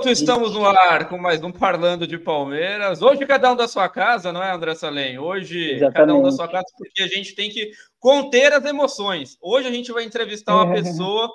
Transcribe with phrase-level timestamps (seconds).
[0.00, 3.02] Benvenuto, estamos no ar com mais um Parlando de Palmeiras.
[3.02, 5.18] Hoje cada um da sua casa, não é, André Salem?
[5.18, 5.94] Hoje Exatamente.
[5.94, 9.36] cada um da sua casa, porque a gente tem que conter as emoções.
[9.42, 10.82] Hoje a gente vai entrevistar uma é.
[10.82, 11.30] pessoa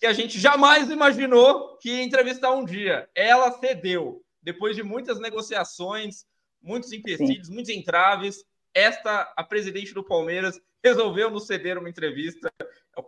[0.00, 3.08] que a gente jamais imaginou que ia entrevistar um dia.
[3.14, 6.24] Ela cedeu, depois de muitas negociações,
[6.60, 7.54] muitos empecilhos, Sim.
[7.54, 8.44] muitos entraves.
[8.74, 12.50] Esta, a presidente do Palmeiras, resolveu nos ceder uma entrevista.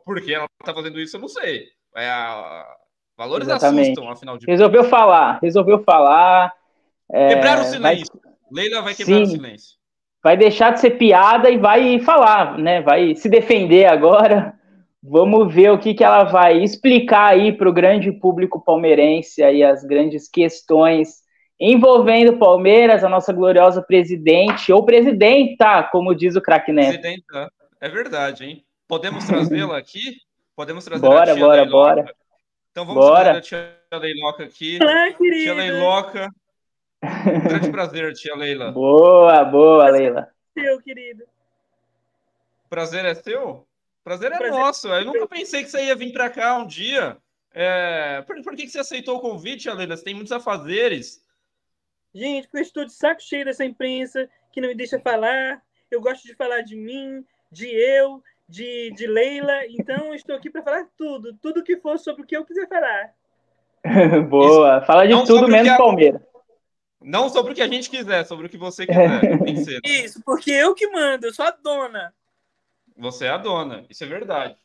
[0.04, 1.68] Por que ela está fazendo isso, eu não sei.
[1.96, 2.76] É a
[3.20, 3.90] Valores Exatamente.
[3.90, 6.54] assustam, afinal de Resolveu falar, resolveu falar.
[7.12, 8.06] É, quebrar o silêncio.
[8.24, 8.32] Vai...
[8.50, 9.22] Leila vai quebrar Sim.
[9.24, 9.76] o silêncio.
[10.24, 12.80] Vai deixar de ser piada e vai falar, né?
[12.80, 14.54] Vai se defender agora.
[15.02, 19.62] Vamos ver o que, que ela vai explicar aí para o grande público palmeirense aí
[19.62, 21.20] as grandes questões
[21.60, 26.98] envolvendo o Palmeiras, a nossa gloriosa presidente, ou presidenta, como diz o craque Neto.
[26.98, 27.52] Presidenta,
[27.82, 28.64] é verdade, hein?
[28.88, 30.16] Podemos trazê-la aqui?
[30.56, 32.19] Podemos trazer bora, bora, bora.
[32.80, 33.36] Então vamos Bora.
[33.36, 34.78] a tia Leiloca aqui.
[34.80, 35.42] Olá, querida.
[35.42, 36.30] Tia Leiloca.
[37.02, 38.72] Um grande prazer, tia Leila.
[38.72, 40.32] Boa, boa, Leila.
[40.58, 41.24] Seu, querido.
[42.70, 43.68] Prazer é seu?
[44.02, 44.90] Prazer é prazer nosso.
[44.90, 47.18] É Eu nunca pensei que você ia vir para cá um dia.
[47.52, 48.22] É...
[48.22, 49.94] Por, por, que, que você aceitou o convite, tia Leila?
[49.94, 51.22] Você tem muitos afazeres.
[52.14, 55.62] Gente, porque eu estou de saco cheio dessa imprensa que não me deixa falar.
[55.90, 60.62] Eu gosto de falar de mim, de eu, de, de Leila, então estou aqui para
[60.62, 63.14] falar tudo, tudo que for sobre o que eu quiser falar.
[64.28, 64.86] Boa, Isso.
[64.86, 65.76] fala de não tudo menos a...
[65.76, 66.20] Palmeiras.
[67.02, 69.20] Não sobre o que a gente quiser, sobre o que você quiser.
[69.42, 69.80] Tem que ser.
[69.86, 72.12] Isso, porque eu que mando, eu sou a dona.
[72.98, 74.56] Você é a dona, isso é verdade.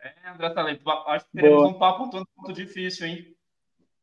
[0.00, 1.68] É, André Talento, acho que teremos Boa.
[1.70, 3.34] um papo um tanto difícil, hein?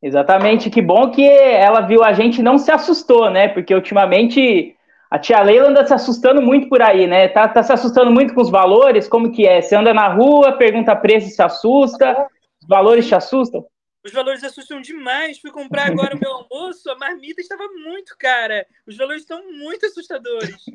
[0.01, 3.47] Exatamente, que bom que ela viu a gente não se assustou, né?
[3.47, 4.76] Porque ultimamente
[5.09, 7.27] a tia Leila anda se assustando muito por aí, né?
[7.29, 9.07] Tá, tá se assustando muito com os valores?
[9.07, 9.61] Como que é?
[9.61, 12.27] Você anda na rua, pergunta preço e se assusta?
[12.61, 13.65] Os valores te assustam?
[14.05, 15.39] Os valores assustam demais.
[15.39, 18.65] Fui comprar agora o meu almoço, a marmita estava muito cara.
[18.85, 20.65] Os valores estão muito assustadores.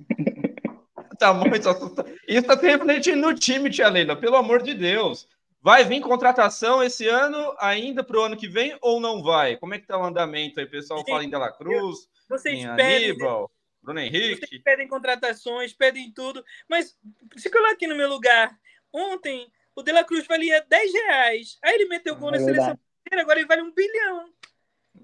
[1.19, 2.12] tá muito assustador.
[2.26, 5.28] Isso tá refletindo no time, tia Leila, pelo amor de Deus.
[5.60, 9.56] Vai vir contratação esse ano, ainda para o ano que vem, ou não vai?
[9.56, 10.66] Como é que tá o andamento aí?
[10.66, 13.48] O pessoal Sim, fala em Dela Cruz, vocês em Aníbal.
[13.48, 14.47] Pedem Bruno Henrique.
[14.47, 16.97] Vocês pedem contratações, pedem tudo, mas
[17.37, 18.56] se coloque no meu lugar.
[18.93, 21.59] Ontem, o De La Cruz valia 10 reais.
[21.62, 24.32] Aí ele meteu gol é na seleção brasileira, agora ele vale um bilhão.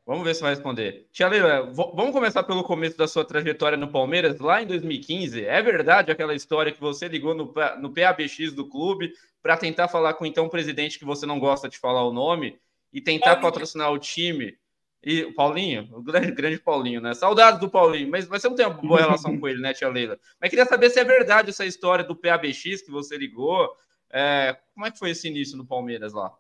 [0.06, 1.07] Vamos ver se vai responder.
[1.12, 5.44] Tia Leila, vamos começar pelo começo da sua trajetória no Palmeiras, lá em 2015.
[5.44, 9.12] É verdade aquela história que você ligou no, no PABX do clube
[9.45, 12.59] para tentar falar com então o presidente que você não gosta de falar o nome
[12.92, 13.44] e tentar Paulinho.
[13.44, 14.57] patrocinar o time?
[15.03, 17.13] E o Paulinho, o grande, grande Paulinho, né?
[17.13, 19.88] Saudades do Paulinho, mas, mas você não tem uma boa relação com ele, né, tia
[19.88, 20.19] Leila?
[20.42, 23.71] Mas queria saber se é verdade essa história do PABX que você ligou.
[24.09, 26.36] É, como é que foi esse início no Palmeiras lá?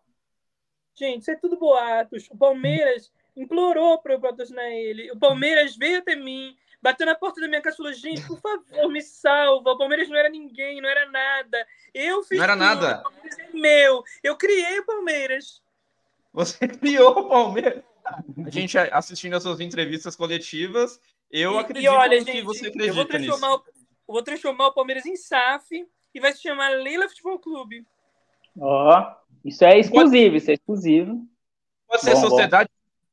[0.95, 2.27] Gente, isso é tudo boatos.
[2.31, 5.11] O Palmeiras implorou para eu patrocinar ele.
[5.11, 8.39] O Palmeiras veio até mim, bateu na porta da minha casa e falou: gente, por
[8.39, 9.71] favor, me salva.
[9.71, 11.65] O Palmeiras não era ninguém, não era nada.
[11.91, 12.37] Eu fiz.
[12.37, 12.63] Não era tudo.
[12.63, 12.99] nada.
[12.99, 14.03] O Palmeiras é meu.
[14.23, 15.63] Eu criei o Palmeiras.
[16.31, 17.83] Você criou o Palmeiras?
[18.45, 21.01] A gente assistindo as suas entrevistas coletivas,
[21.31, 23.63] eu e, acredito e olha, gente, que você acredita eu vou transformar nisso.
[24.05, 27.83] vou transformar o Palmeiras em SAF e vai se chamar Leila Futebol Clube.
[28.59, 31.27] Ó, oh, isso é exclusivo, isso é exclusivo.
[31.87, 32.69] Pode ser bom, Sociedade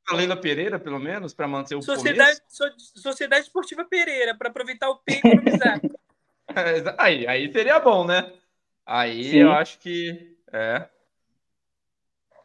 [0.09, 0.17] bom.
[0.17, 4.97] Leila Pereira, pelo menos, para manter o Sociedade, so, Sociedade Esportiva Pereira, para aproveitar o
[4.97, 5.81] P e economizar.
[6.99, 8.33] aí, aí seria bom, né?
[8.85, 9.39] Aí Sim.
[9.39, 10.37] eu acho que.
[10.53, 10.89] É.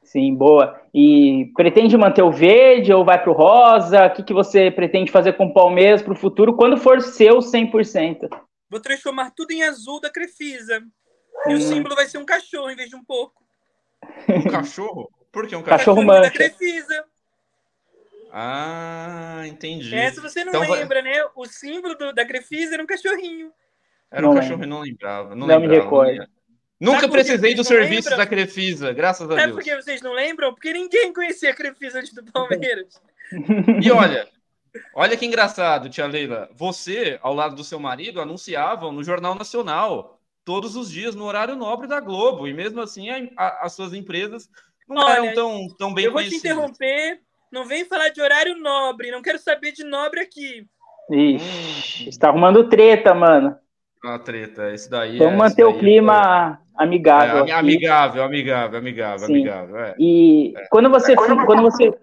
[0.04, 0.82] Sim, boa.
[0.94, 4.06] E pretende manter o verde ou vai para o rosa?
[4.06, 7.40] O que, que você pretende fazer com o Palmeiras para o futuro quando for seu
[7.40, 8.30] 100%?
[8.70, 10.82] Vou transformar tudo em azul da Crefisa.
[11.46, 11.58] E hum.
[11.58, 13.46] o símbolo vai ser um cachorro em vez de um porco.
[14.30, 15.12] Um cachorro?
[15.32, 15.78] Por que um cachorro?
[15.78, 16.22] Cachorro mancha.
[16.22, 17.06] da Crefisa.
[18.32, 19.94] Ah, entendi.
[19.96, 21.12] Essa você não então, lembra, vai...
[21.12, 21.26] né?
[21.36, 23.52] O símbolo do, da Crefisa era um cachorrinho.
[24.12, 25.30] Era não um cachorro e não lembrava.
[25.30, 26.28] Não, não lembrava, me recordo.
[26.80, 29.50] Nunca precisei dos serviços da Crefisa, graças a Deus.
[29.50, 30.54] É porque vocês não lembram?
[30.54, 33.02] Porque ninguém conhecia a Crefisa antes do Palmeiras.
[33.82, 34.28] e olha,
[34.94, 36.50] olha que engraçado, tia Leila.
[36.54, 41.56] Você, ao lado do seu marido, anunciavam no Jornal Nacional todos os dias no horário
[41.56, 42.48] nobre da Globo.
[42.48, 44.48] E mesmo assim, a, a, as suas empresas
[44.88, 46.46] não olha, eram tão, tão bem conhecidas.
[46.46, 47.22] Eu vou te interromper.
[47.52, 49.12] Não vem falar de horário nobre.
[49.12, 50.66] Não quero saber de nobre aqui.
[51.10, 53.56] Ixi, está arrumando treta, mano.
[54.04, 55.18] Uma treta, esse daí.
[55.18, 56.84] Vamos é, manter o clima é...
[56.84, 57.46] amigável.
[57.46, 59.34] É, amigável, amigável, amigável, Sim.
[59.34, 59.78] amigável.
[59.78, 59.96] É.
[59.98, 60.68] E é.
[60.70, 61.94] quando você quando você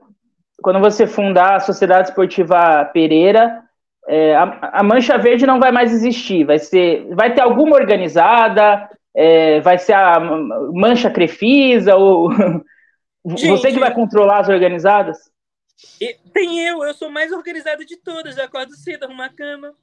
[0.62, 3.62] quando você fundar a Sociedade Esportiva Pereira,
[4.08, 6.44] é, a, a, Mancha Verde não vai mais existir.
[6.44, 10.19] Vai ser, vai ter alguma organizada, é, vai ser a
[10.73, 12.31] Mancha Crefisa ou
[13.26, 15.19] Gente, você que vai controlar as organizadas?
[16.32, 18.37] Tem eu, eu sou mais organizada de todas.
[18.37, 19.75] Eu acordo cedo, arrumo a cama.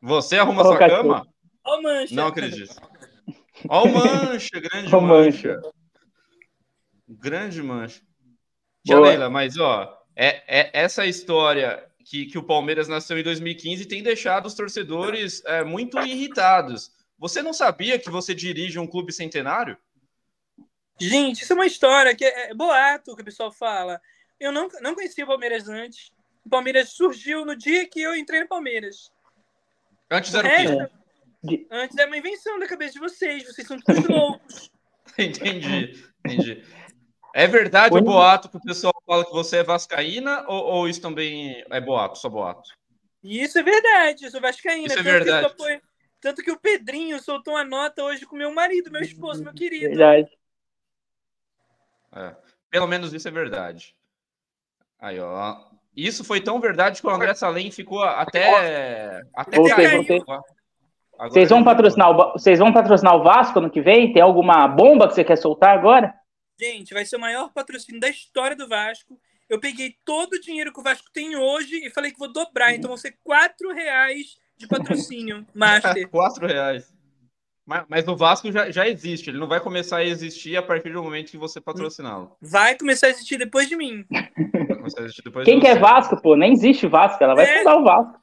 [0.00, 1.26] Você arruma sua cama?
[1.64, 2.14] Ó mancha.
[2.14, 2.74] Não acredito.
[3.68, 5.54] Ó o mancha, grande ó mancha.
[5.54, 5.72] mancha.
[7.08, 8.02] Grande mancha.
[8.84, 13.86] Tia Leila, mas ó, é, é, essa história que, que o Palmeiras nasceu em 2015
[13.86, 16.92] tem deixado os torcedores é, muito irritados.
[17.18, 19.76] Você não sabia que você dirige um clube centenário?
[21.00, 24.00] Gente, isso é uma história que é, é boato que o pessoal fala.
[24.38, 26.10] Eu não, não conhecia o Palmeiras antes.
[26.44, 29.10] O Palmeiras surgiu no dia que eu entrei no Palmeiras.
[30.10, 30.88] Antes era o
[31.48, 31.66] quê?
[31.70, 33.44] Antes é uma invenção da cabeça de vocês.
[33.44, 34.70] Vocês são todos loucos.
[35.18, 36.64] entendi, entendi.
[37.34, 41.00] É verdade o boato que o pessoal fala que você é vascaína ou, ou isso
[41.00, 42.70] também é boato, só boato?
[43.22, 44.86] Isso é verdade, eu sou vascaína.
[44.86, 45.50] Isso é verdade.
[45.50, 45.80] Que foi...
[46.20, 49.88] Tanto que o Pedrinho soltou uma nota hoje com meu marido, meu esposo, meu querido.
[49.88, 50.30] Verdade.
[52.14, 52.36] É.
[52.70, 53.95] Pelo menos isso é verdade.
[55.00, 55.56] Aí, ó.
[55.96, 59.22] Isso foi tão verdade que o André Salem ficou até.
[59.34, 60.22] até voltei, voltei.
[61.18, 64.12] Vocês vão, patrocinar o, vocês vão patrocinar o Vasco ano que vem?
[64.12, 66.14] Tem alguma bomba que você quer soltar agora?
[66.60, 69.18] Gente, vai ser o maior patrocínio da história do Vasco.
[69.48, 72.74] Eu peguei todo o dinheiro que o Vasco tem hoje e falei que vou dobrar.
[72.74, 76.08] Então vão ser quatro reais de patrocínio, Master.
[76.08, 76.92] quatro reais.
[77.64, 80.92] Mas, mas no Vasco já, já existe, ele não vai começar a existir a partir
[80.92, 82.36] do momento que você patrociná-lo.
[82.40, 84.04] Vai começar a existir depois de mim.
[85.44, 86.36] Quem quer Vasco, pô?
[86.36, 87.58] Nem existe Vasco, ela vai é.
[87.58, 88.20] fundar o Vasco.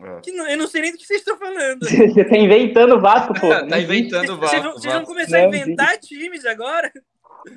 [0.00, 0.32] É.
[0.32, 1.80] Não, eu não sei nem do que vocês estão falando.
[1.84, 3.48] Você tá inventando Vasco, pô.
[3.68, 4.46] tá inventando Vasco.
[4.46, 6.18] Vocês vão, vocês vão começar não, a inventar existe.
[6.18, 6.90] times agora?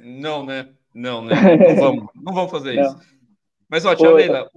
[0.04, 0.68] Não, né?
[0.94, 1.36] Não, né?
[1.58, 2.84] Não vamos, não vamos fazer não.
[2.84, 3.00] isso.
[3.70, 4.22] Mas, ó, tia Oi.
[4.22, 4.50] Leila,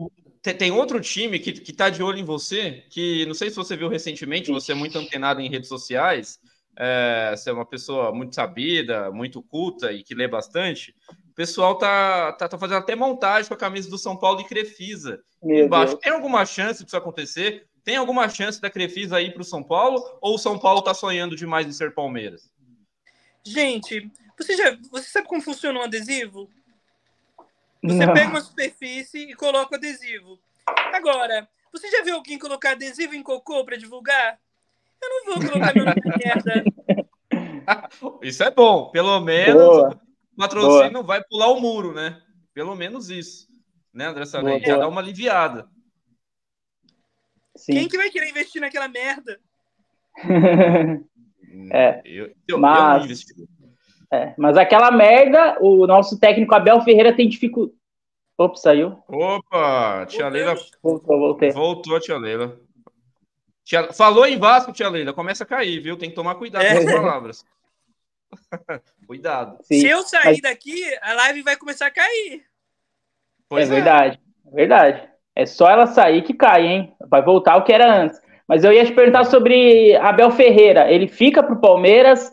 [0.43, 3.76] tem outro time que, que tá de olho em você, que não sei se você
[3.76, 6.38] viu recentemente, você é muito antenado em redes sociais,
[6.79, 10.95] é, você é uma pessoa muito sabida, muito culta e que lê bastante.
[11.37, 14.45] O pessoal tá, tá, tá fazendo até montagem com a camisa do São Paulo e
[14.45, 15.93] Crefisa Meu embaixo.
[15.93, 16.00] Deus.
[16.02, 17.66] Tem alguma chance disso acontecer?
[17.85, 20.02] Tem alguma chance da Crefisa ir para o São Paulo?
[20.23, 22.50] Ou o São Paulo tá sonhando demais em ser Palmeiras?
[23.45, 26.49] Gente, você já você sabe como funciona um adesivo?
[27.83, 28.14] Você não.
[28.14, 30.38] pega uma superfície e coloca o adesivo.
[30.95, 34.38] Agora, você já viu alguém colocar adesivo em cocô para divulgar?
[35.02, 36.64] Eu não vou colocar meu nome merda.
[38.25, 38.87] Isso é bom.
[38.87, 40.06] Pelo menos boa.
[40.37, 42.21] O patrocínio não vai pular o muro, né?
[42.52, 43.49] Pelo menos isso.
[43.93, 44.61] Né, André Salem?
[44.61, 45.69] Já dá uma aliviada.
[47.57, 47.73] Sim.
[47.73, 49.40] Quem que vai querer investir naquela merda?
[51.73, 53.25] é, eu, eu, mas...
[53.31, 53.47] Eu
[54.12, 57.76] é, mas aquela merda, o nosso técnico Abel Ferreira tem dificuldade.
[58.38, 58.99] Opa, saiu.
[59.09, 60.55] Opa, tia Leila.
[60.83, 61.50] Voltou, voltei.
[61.50, 62.61] Voltou, tia Leila.
[63.64, 63.93] Tia...
[63.93, 65.12] Falou em Vasco, tia Leila.
[65.12, 65.97] Começa a cair, viu?
[65.97, 66.75] Tem que tomar cuidado é.
[66.75, 67.45] com as palavras.
[69.07, 69.59] cuidado.
[69.62, 70.40] Sim, Se eu sair mas...
[70.40, 72.45] daqui, a live vai começar a cair.
[73.49, 75.09] Pois é, é verdade, é verdade.
[75.35, 76.95] É só ela sair que cai, hein?
[77.09, 78.19] Vai voltar o que era antes.
[78.49, 80.90] Mas eu ia te perguntar sobre Abel Ferreira.
[80.90, 82.33] Ele fica pro Palmeiras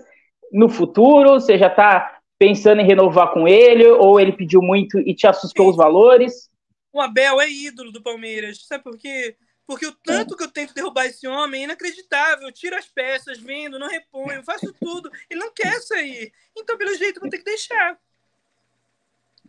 [0.51, 1.33] no futuro?
[1.33, 3.85] Você já está pensando em renovar com ele?
[3.87, 6.49] Ou ele pediu muito e te assustou os valores?
[6.93, 8.65] O Abel é ídolo do Palmeiras.
[8.65, 9.35] Sabe por quê?
[9.65, 12.47] Porque o tanto que eu tento derrubar esse homem é inacreditável.
[12.47, 15.09] Eu tiro as peças, vendo, não reponho, faço tudo.
[15.29, 16.33] Ele não quer sair.
[16.55, 17.97] Então, pelo jeito, vou ter que deixar.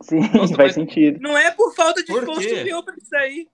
[0.01, 1.19] Sim, Nossa, faz sentido.
[1.21, 3.49] Não é por falta de esforço meu para ele sair.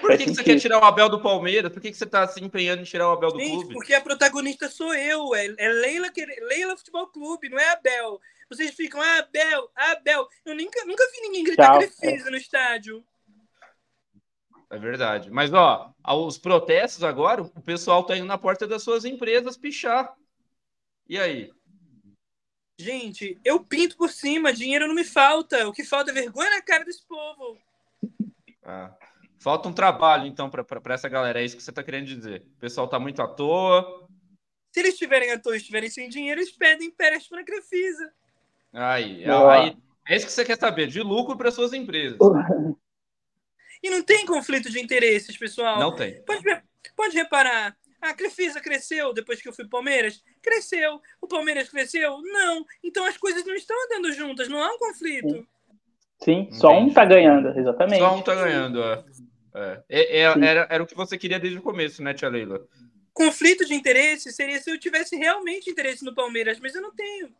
[0.00, 1.72] Por que, que, você quer tirar o Abel do Palmeiras?
[1.72, 3.74] Por que, que você está se empenhando em tirar o Abel do Gente, clube?
[3.74, 5.34] Porque a protagonista sou eu.
[5.34, 6.08] É, é Leila,
[6.42, 8.20] Leila Futebol Clube, não é Abel.
[8.48, 10.28] Vocês ficam, ah, Abel, Abel.
[10.44, 13.04] Eu nunca, nunca vi ninguém gritar Crefisa no estádio.
[14.70, 15.30] É verdade.
[15.30, 20.14] Mas, ó, os protestos agora, o pessoal tá indo na porta das suas empresas pichar.
[21.08, 21.50] E aí?
[22.76, 25.68] Gente, eu pinto por cima, dinheiro não me falta.
[25.68, 27.58] O que falta é vergonha na cara desse povo.
[28.64, 28.92] Ah.
[29.38, 31.40] Falta um trabalho, então, para essa galera.
[31.40, 32.42] É isso que você está querendo dizer.
[32.56, 34.08] O pessoal está muito à toa.
[34.72, 38.10] Se eles estiverem à toa, estiverem sem dinheiro, eles pedem empréstimo na Crefisa.
[38.72, 39.76] Aí, aí,
[40.08, 42.18] é isso que você quer saber, de lucro para suas empresas.
[43.82, 45.78] E não tem conflito de interesses, pessoal.
[45.78, 46.20] Não tem.
[46.24, 46.42] Pode,
[46.96, 47.76] pode reparar.
[48.04, 50.22] A Crefisa cresceu depois que eu fui Palmeiras?
[50.42, 51.00] Cresceu.
[51.22, 52.20] O Palmeiras cresceu?
[52.22, 52.64] Não.
[52.82, 55.46] Então as coisas não estão andando juntas, não há um conflito.
[56.22, 57.98] Sim, só um tá ganhando, exatamente.
[57.98, 59.04] Só um tá ganhando, é.
[59.54, 59.82] É.
[59.88, 62.66] é, é era, era o que você queria desde o começo, né, Tia Leila?
[63.12, 67.30] Conflito de interesse seria se eu tivesse realmente interesse no Palmeiras, mas eu não tenho.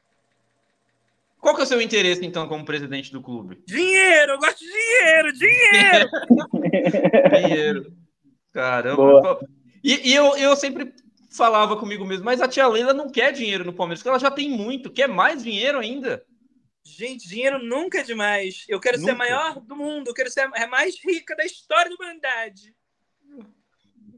[1.40, 3.62] Qual que é o seu interesse, então, como presidente do clube?
[3.66, 6.08] Dinheiro, eu gosto de dinheiro, dinheiro!
[7.48, 7.92] dinheiro.
[8.50, 9.40] Caramba.
[9.84, 10.94] E, e, eu, eu sempre
[11.30, 14.30] falava comigo mesmo, mas a tia Leila não quer dinheiro no Palmeiras, porque ela já
[14.30, 16.24] tem muito, quer mais dinheiro ainda.
[16.86, 18.64] Gente, dinheiro nunca é demais.
[18.66, 19.10] Eu quero nunca.
[19.10, 22.74] ser a maior do mundo, eu quero ser a mais rica da história da humanidade.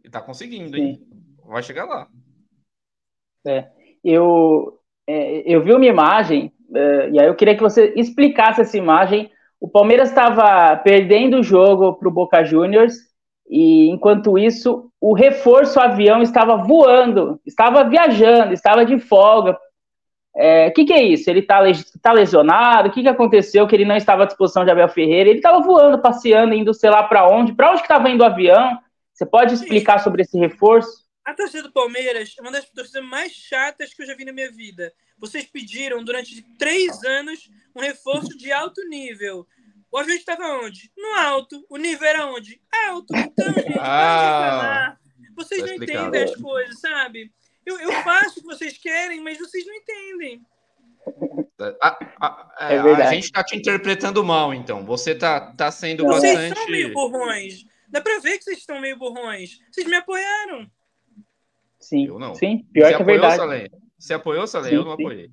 [0.05, 0.95] E tá conseguindo, hein?
[0.97, 1.23] Sim.
[1.45, 2.09] Vai chegar lá.
[3.45, 3.69] É,
[4.05, 8.77] eu, é, eu vi uma imagem, é, e aí eu queria que você explicasse essa
[8.77, 9.33] imagem.
[9.61, 12.95] O Palmeiras estava perdendo o jogo para o Boca Juniors,
[13.49, 19.53] e enquanto isso, o reforço avião estava voando, estava viajando, estava de folga,
[20.37, 21.31] o é, que, que, é isso?
[21.31, 21.63] Ele está
[22.03, 22.89] tá lesionado?
[22.89, 25.31] O que, que aconteceu que ele não estava à disposição de Abel Ferreira?
[25.31, 27.55] Ele estava voando, passeando, indo sei lá para onde.
[27.55, 28.79] Para onde que estava indo o avião?
[29.15, 31.07] Você pode explicar sobre esse reforço?
[31.25, 34.33] A torcida do Palmeiras é uma das torcidas mais chatas que eu já vi na
[34.33, 34.93] minha vida.
[35.19, 39.47] Vocês pediram durante três anos um reforço de alto nível.
[39.91, 40.91] O avião estava onde?
[40.97, 41.65] No alto.
[41.69, 42.61] O nível era onde?
[42.89, 43.15] Alto.
[43.17, 44.97] Então, gente, ah,
[45.37, 47.33] Vocês tá não entendem as coisas, sabe?
[47.65, 50.41] Eu, eu faço o que vocês querem, mas vocês não entendem.
[51.81, 54.85] A, a, é a, gente está te interpretando mal, então.
[54.85, 56.11] Você tá, tá sendo não.
[56.11, 56.37] bastante.
[56.37, 57.65] Vocês são meio burrões.
[57.89, 59.59] Dá para ver que vocês estão meio burrões.
[59.71, 60.71] Vocês me apoiaram.
[61.79, 62.07] Sim.
[62.07, 62.35] Eu não.
[62.35, 63.37] Sim, pior Você que é verdade.
[63.37, 63.71] Salém?
[63.99, 64.75] Você apoiou, Salém?
[64.75, 65.31] Eu não apoiei.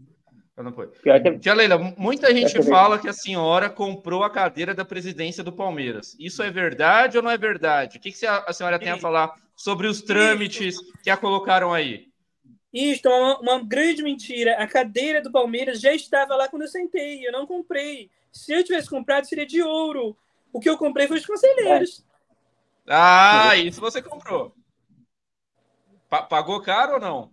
[0.56, 0.72] Eu não.
[0.72, 1.40] Que...
[1.40, 5.52] Tia Leila, muita gente que fala que a senhora comprou a cadeira da presidência do
[5.52, 6.16] Palmeiras.
[6.20, 7.98] Isso é verdade ou não é verdade?
[7.98, 12.08] O que, que a senhora tem a falar sobre os trâmites que a colocaram aí?
[12.72, 14.56] Isto é uma, uma, grande mentira.
[14.56, 17.26] A cadeira do Palmeiras já estava lá quando eu sentei.
[17.26, 18.10] Eu não comprei.
[18.32, 20.18] Se eu tivesse comprado, seria de ouro.
[20.52, 22.04] O que eu comprei foi os conselheiros.
[22.88, 24.56] Ah, isso você comprou.
[26.10, 27.32] pagou caro ou não?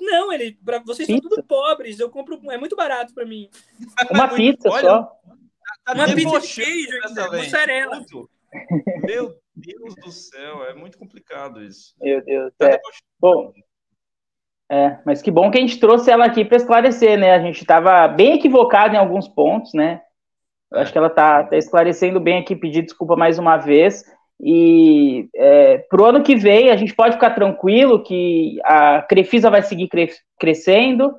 [0.00, 1.20] Não, ele, pra, vocês pizza.
[1.20, 1.98] são tudo pobres.
[1.98, 3.48] Eu compro, é muito barato para mim.
[4.10, 5.12] Uma pizza Olha, só.
[5.84, 6.98] Tá uma pizza de queijo,
[7.32, 8.04] mussarela.
[9.04, 11.94] Meu Deus do céu, é muito complicado isso.
[12.00, 12.52] Meu Deus.
[12.58, 12.80] Tá é.
[13.18, 13.52] Bom,
[14.70, 17.34] é, mas que bom que a gente trouxe ela aqui para esclarecer, né?
[17.34, 20.02] A gente estava bem equivocado em alguns pontos, né?
[20.70, 24.04] Eu acho que ela está tá esclarecendo bem aqui, pedir desculpa mais uma vez.
[24.40, 29.50] E é, para o ano que vem, a gente pode ficar tranquilo que a Crefisa
[29.50, 31.16] vai seguir cre crescendo,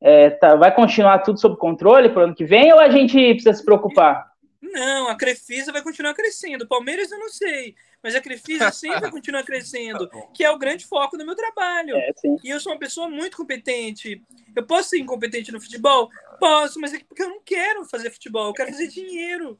[0.00, 3.12] é, tá, vai continuar tudo sob controle para o ano que vem, ou a gente
[3.12, 4.30] precisa se preocupar?
[4.62, 6.68] Não, a Crefisa vai continuar crescendo.
[6.68, 10.86] Palmeiras eu não sei, mas a Crefisa sempre continua crescendo, tá que é o grande
[10.86, 11.96] foco do meu trabalho.
[11.96, 12.12] É,
[12.44, 14.22] e eu sou uma pessoa muito competente.
[14.54, 16.08] Eu posso ser incompetente no futebol?
[16.38, 19.58] Posso, mas é porque eu não quero fazer futebol, eu quero fazer dinheiro.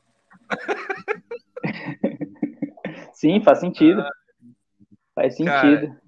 [3.21, 4.03] Sim, faz sentido.
[5.15, 5.89] Faz sentido.
[5.89, 6.01] Cara,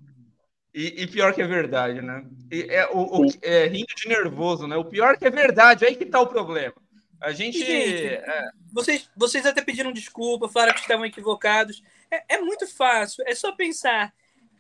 [0.73, 2.25] e, e, pior que é verdade, né?
[2.51, 4.79] E é, o, o, é, rindo de nervoso, né?
[4.79, 6.73] O pior que é verdade, aí que tá o problema.
[7.21, 7.59] A gente.
[7.59, 8.49] gente é...
[8.73, 11.83] vocês, vocês até pediram desculpa, falaram que estavam equivocados.
[12.11, 14.11] É, é muito fácil, é só pensar.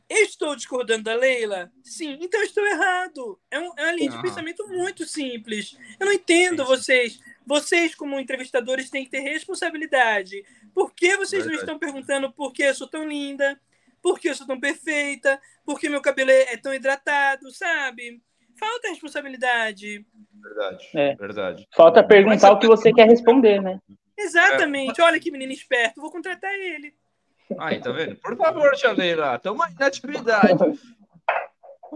[0.07, 1.73] Estou discordando da Leila?
[1.83, 3.41] Sim, então estou errado.
[3.51, 5.75] É, um, é uma linha de pensamento muito simples.
[5.99, 7.19] Eu não entendo vocês.
[7.47, 10.45] Vocês, como entrevistadores, têm que ter responsabilidade.
[10.75, 11.49] Por que vocês Verdade.
[11.49, 13.61] não estão perguntando por que eu sou tão linda?
[14.01, 15.41] Por que eu sou tão perfeita?
[15.65, 18.21] Por que meu cabelo é tão hidratado, sabe?
[18.59, 20.05] Falta responsabilidade.
[20.41, 21.15] Verdade, é.
[21.15, 21.69] verdade.
[21.75, 23.81] Falta perguntar o que você quer responder, né?
[24.17, 25.01] Exatamente.
[25.01, 25.05] É.
[25.05, 26.95] Olha que menino esperto, vou contratar ele.
[27.59, 28.17] Aí, tá vendo?
[28.17, 30.55] Por favor, Leila, estamos aí na atividade.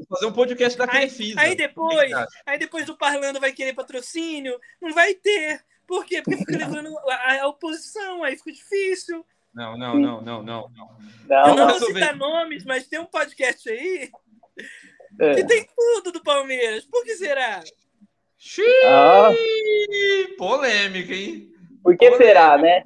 [0.09, 1.41] Fazer um podcast da Crefisa.
[1.41, 2.13] Aí, aí depois,
[2.45, 5.65] aí depois do Parlando vai querer patrocínio, não vai ter.
[5.87, 6.21] Por quê?
[6.23, 9.25] Porque fica levando a, a oposição, aí fica difícil.
[9.55, 10.71] Não, não, não, não, não.
[10.71, 11.49] não.
[11.49, 14.11] Eu não vou citar nomes, mas tem um podcast aí
[15.19, 15.35] é.
[15.35, 16.85] que tem tudo do Palmeiras.
[16.85, 17.63] Por que será?
[18.37, 19.31] Xiii, ah.
[20.37, 21.51] Polêmica, hein?
[21.83, 22.25] Por que Polêmica.
[22.25, 22.85] será, né?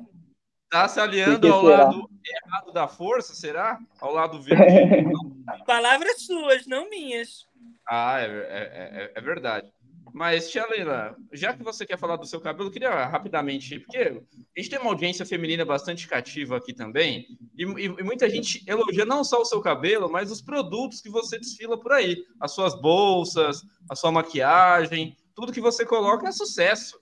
[0.71, 1.85] Tá se aliando ao será?
[1.85, 3.79] lado errado da força, será?
[4.00, 4.62] Ao lado verde?
[5.67, 7.47] Palavras suas, não minhas.
[7.89, 9.71] Ah, é, é, é, é verdade.
[10.12, 13.99] Mas, Tia Leila, já que você quer falar do seu cabelo, eu queria rapidamente, porque
[13.99, 18.62] a gente tem uma audiência feminina bastante cativa aqui também, e, e, e, muita gente
[18.67, 22.17] elogia não só o seu cabelo, mas os produtos que você desfila por aí.
[22.41, 26.99] As suas bolsas, a sua maquiagem, tudo que você coloca é sucesso.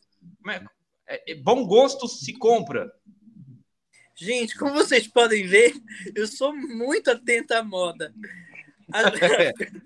[1.07, 2.91] É, é, bom gosto se compra.
[4.21, 5.73] Gente, como vocês podem ver,
[6.15, 8.13] eu sou muito atenta à moda.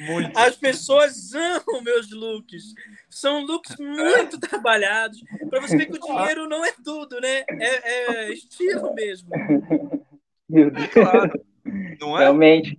[0.00, 0.38] Muito.
[0.38, 2.74] As pessoas amam meus looks.
[3.08, 5.18] São looks muito trabalhados.
[5.48, 7.42] Para você ver que o dinheiro não é tudo, né?
[7.48, 9.30] É, é estilo mesmo.
[10.46, 10.88] Meu Deus.
[10.88, 11.42] Claro.
[11.98, 12.20] Não é?
[12.20, 12.78] Realmente.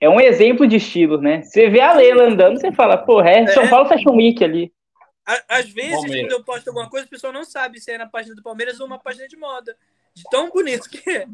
[0.00, 1.42] É um exemplo de estilo, né?
[1.42, 3.68] Você vê a Leila andando, você fala, porra, é São é.
[3.68, 4.72] Paulo Fashion Week ali.
[5.48, 6.22] Às vezes, Palmeiras.
[6.22, 8.80] quando eu posto alguma coisa, o pessoal não sabe se é na página do Palmeiras
[8.80, 9.76] ou uma página de moda.
[10.16, 11.28] De tão bonito que é.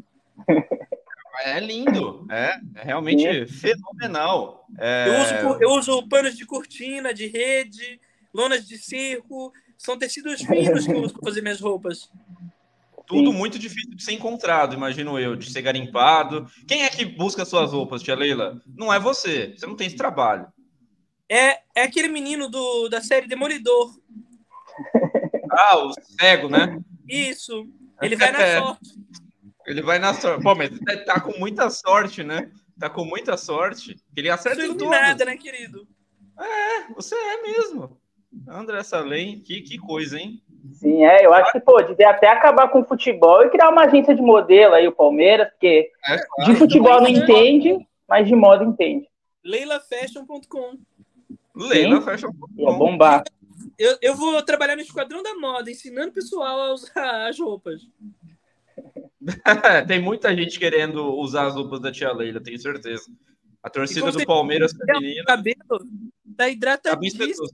[1.45, 3.47] É lindo, é, é realmente é.
[3.47, 4.67] fenomenal.
[4.77, 5.07] É...
[5.07, 7.99] Eu, uso, eu uso panos de cortina, de rede,
[8.33, 12.09] lonas de circo, são tecidos finos que eu uso para fazer minhas roupas.
[13.07, 13.37] Tudo Sim.
[13.37, 16.45] muito difícil de ser encontrado, imagino eu, de ser garimpado.
[16.67, 18.61] Quem é que busca suas roupas, tia Leila?
[18.67, 20.47] Não é você, você não tem esse trabalho.
[21.29, 23.97] É, é aquele menino do, da série Demolidor.
[25.51, 26.79] Ah, o cego, né?
[27.07, 27.67] Isso,
[28.01, 28.59] ele vai na é.
[28.59, 28.89] sorte.
[29.65, 30.43] Ele vai na sorte.
[30.43, 30.69] Pô, mas
[31.05, 32.51] tá com muita sorte, né?
[32.79, 33.95] Tá com muita sorte.
[34.15, 34.89] Ele acerta em tudo.
[34.89, 35.87] nada, né, querido?
[36.39, 37.97] É, você é mesmo.
[38.47, 40.41] André Salem, que, que coisa, hein?
[40.73, 43.83] Sim, é, eu acho que, pô, devia até acabar com o futebol e criar uma
[43.83, 46.51] agência de modelo aí, o Palmeiras, porque é, claro.
[46.51, 47.77] de futebol não entende,
[48.07, 49.07] mas de moda entende.
[49.43, 50.77] leilafashion.com
[51.55, 53.23] leilafashion.com É bombar.
[53.77, 57.81] Eu, eu vou trabalhar no Esquadrão da Moda, ensinando o pessoal a usar as roupas.
[59.87, 63.05] Tem muita gente querendo usar as roupas da tia Leila, tenho certeza.
[63.61, 65.23] A torcida do Palmeiras feminina.
[65.25, 65.57] cabelo
[66.35, 67.47] tá hidratadíssimo.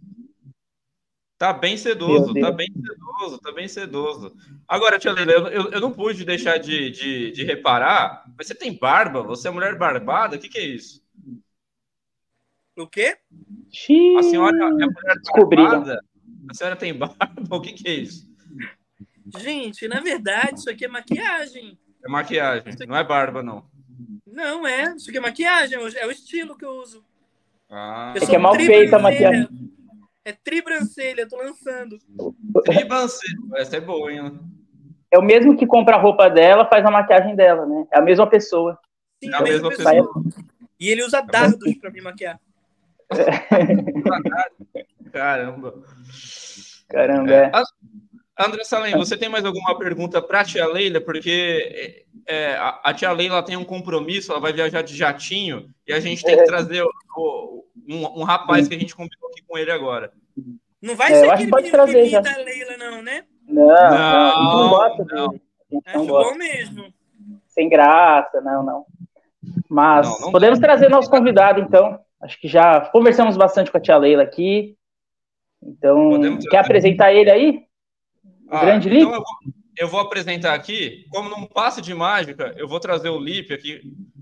[1.38, 4.36] Tá bem sedoso, tá bem sedoso, tá bem sedoso.
[4.68, 8.78] Agora, tia Leila, eu, eu não pude deixar de, de, de, reparar, mas você tem
[8.78, 9.22] barba?
[9.24, 10.36] Você é mulher barbada?
[10.36, 11.02] O que, que é isso?
[12.76, 13.18] O quê?
[14.18, 14.90] A senhora é mulher
[15.34, 16.04] barbada?
[16.48, 17.18] A senhora tem barba?
[17.52, 18.30] O que, que é isso?
[19.38, 21.78] Gente, na verdade, isso aqui é maquiagem.
[22.04, 22.86] É maquiagem, aqui...
[22.86, 23.66] não é barba, não.
[24.26, 27.04] Não é, isso aqui é maquiagem, é o estilo que eu uso.
[27.70, 28.14] Ah.
[28.16, 29.48] Eu é que é mal feita a maquiagem.
[30.26, 31.98] É tribrancelha, tô lançando.
[32.64, 34.40] Tribrancelha, essa é boa, hein?
[35.12, 37.88] É o mesmo que compra a roupa dela, faz a maquiagem dela, né?
[37.92, 38.80] É a mesma pessoa.
[39.24, 39.92] Sim, é a mesma pessoa.
[39.92, 40.24] pessoa.
[40.80, 42.40] E ele usa dardos para me maquiar.
[45.12, 45.74] Caramba.
[46.90, 47.52] Caramba, é.
[48.40, 51.02] André Salem, você tem mais alguma pergunta para a tia Leila?
[51.02, 55.92] Porque é, a, a, tia Leila tem um compromisso, ela vai viajar de jatinho e
[55.92, 56.46] a gente tem que é.
[56.46, 60.14] trazer o, um, um, rapaz que a gente combinou aqui com ele agora.
[60.82, 63.26] Não vai é, ser aquele menino trazer, que a Leila, não, né?
[63.46, 65.40] Não, não, não, não gosta não.
[65.86, 66.94] Acho bom mesmo.
[67.48, 68.86] Sem graça, não, não.
[69.70, 72.00] Mas não, não podemos trazer nosso convidado, então.
[72.22, 74.78] Acho que já conversamos bastante com a tia Leila aqui.
[75.62, 77.64] Então, quer apresentar ele aí?
[78.50, 79.26] Ah, grande então eu vou,
[79.78, 83.82] eu vou, apresentar aqui, como num passe de mágica, eu vou trazer o Lipe aqui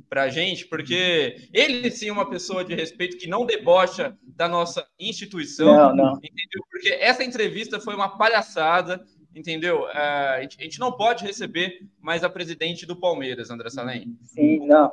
[0.09, 4.47] para a gente, porque ele sim é uma pessoa de respeito que não debocha da
[4.47, 6.13] nossa instituição, não, não.
[6.17, 6.63] entendeu?
[6.69, 9.03] Porque essa entrevista foi uma palhaçada,
[9.35, 9.87] entendeu?
[9.89, 14.17] É, a gente não pode receber mais a presidente do Palmeiras, André Salem.
[14.23, 14.91] Sim, não.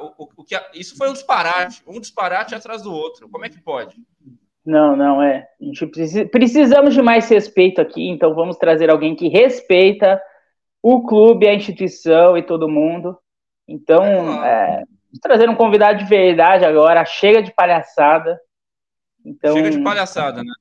[0.00, 3.28] O, o, o, que, isso foi um disparate, um disparate atrás do outro.
[3.28, 3.96] Como é que pode?
[4.66, 5.46] Não, não, é.
[5.60, 10.20] A gente precisa, precisamos de mais respeito aqui, então vamos trazer alguém que respeita
[10.82, 13.16] o clube, a instituição e todo mundo.
[13.68, 14.04] Então,
[14.44, 18.40] é, vamos trazer um convidado de verdade agora, chega de palhaçada.
[19.24, 20.52] Então, chega de palhaçada, né?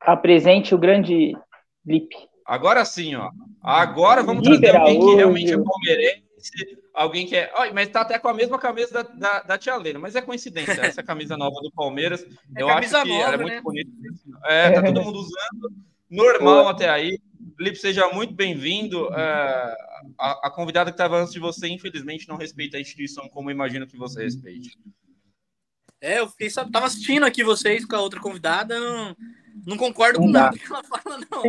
[0.00, 1.36] Apresente o grande
[1.84, 2.16] Lipe.
[2.46, 3.30] Agora sim, ó.
[3.62, 7.52] Agora vamos trazer alguém que realmente é palmeirense, alguém que é.
[7.56, 10.22] Oh, mas tá até com a mesma camisa da, da, da Tia Lena, mas é
[10.22, 10.72] coincidência.
[10.82, 12.24] Essa camisa nova do Palmeiras,
[12.56, 13.60] é eu acho que nova, ela é muito né?
[13.60, 13.90] bonita.
[14.44, 15.74] É, tá todo mundo usando.
[16.10, 17.18] Normal até aí.
[17.56, 19.06] Felipe, seja muito bem-vindo.
[19.08, 19.74] Uh,
[20.18, 23.86] a, a, convidada que estava antes de você, infelizmente, não respeita a instituição como imagino
[23.86, 24.78] que você respeite.
[26.00, 29.14] É, eu fiquei, sabe, tava assistindo aqui vocês com a outra convidada, não,
[29.66, 31.42] não concordo com nada que ela fala, não.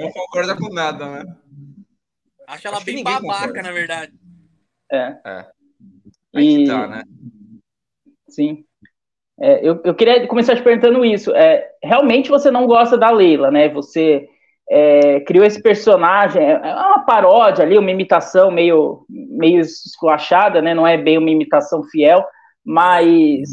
[0.00, 1.36] Não concorda com nada, né?
[2.46, 3.62] Acho ela Acho bem babaca, concorda.
[3.62, 4.12] na verdade.
[4.90, 5.16] É.
[5.26, 5.46] é.
[6.34, 6.66] Aí e...
[6.66, 7.02] tá, né?
[8.28, 8.64] Sim.
[9.38, 11.34] É, eu, eu queria começar te perguntando isso.
[11.34, 13.68] É, realmente você não gosta da Leila, né?
[13.68, 14.28] Você
[14.68, 20.74] é, criou esse personagem, é, é uma paródia ali, uma imitação meio, meio esculachada, né?
[20.74, 22.24] Não é bem uma imitação fiel,
[22.64, 23.48] mas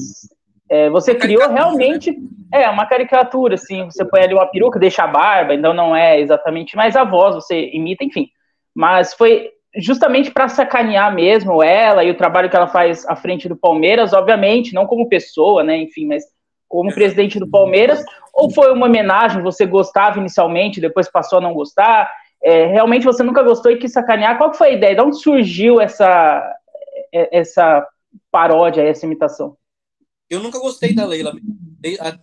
[0.69, 1.55] é, você criou né?
[1.55, 2.63] realmente né?
[2.63, 3.85] é uma caricatura, assim.
[3.85, 7.35] Você põe ali uma peruca, deixa a barba, então não é exatamente mais a voz,
[7.35, 8.29] você imita, enfim.
[8.73, 13.49] Mas foi justamente para sacanear mesmo ela e o trabalho que ela faz à frente
[13.49, 15.77] do Palmeiras, obviamente, não como pessoa, né?
[15.77, 16.23] Enfim, mas
[16.67, 21.53] como presidente do Palmeiras, ou foi uma homenagem, você gostava inicialmente, depois passou a não
[21.53, 22.11] gostar?
[22.43, 24.37] É, realmente você nunca gostou e quis sacanear?
[24.37, 24.95] Qual foi a ideia?
[24.95, 26.43] De onde surgiu essa,
[27.13, 27.87] é, essa
[28.31, 29.55] paródia, essa imitação?
[30.29, 31.33] Eu nunca gostei da Leila.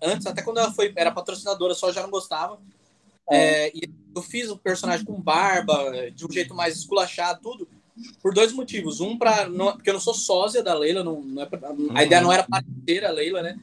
[0.02, 2.58] Antes, até quando ela foi, era patrocinadora, só já não gostava.
[3.30, 3.68] É.
[3.68, 3.72] É,
[4.14, 7.68] eu fiz o personagem com barba, de um jeito mais esculachado, tudo,
[8.22, 9.00] por dois motivos.
[9.00, 11.72] Um, pra, não, porque eu não sou sósia da Leila, não, não é pra, a
[11.72, 11.98] uhum.
[11.98, 13.58] ideia não era parecer a Leila, né?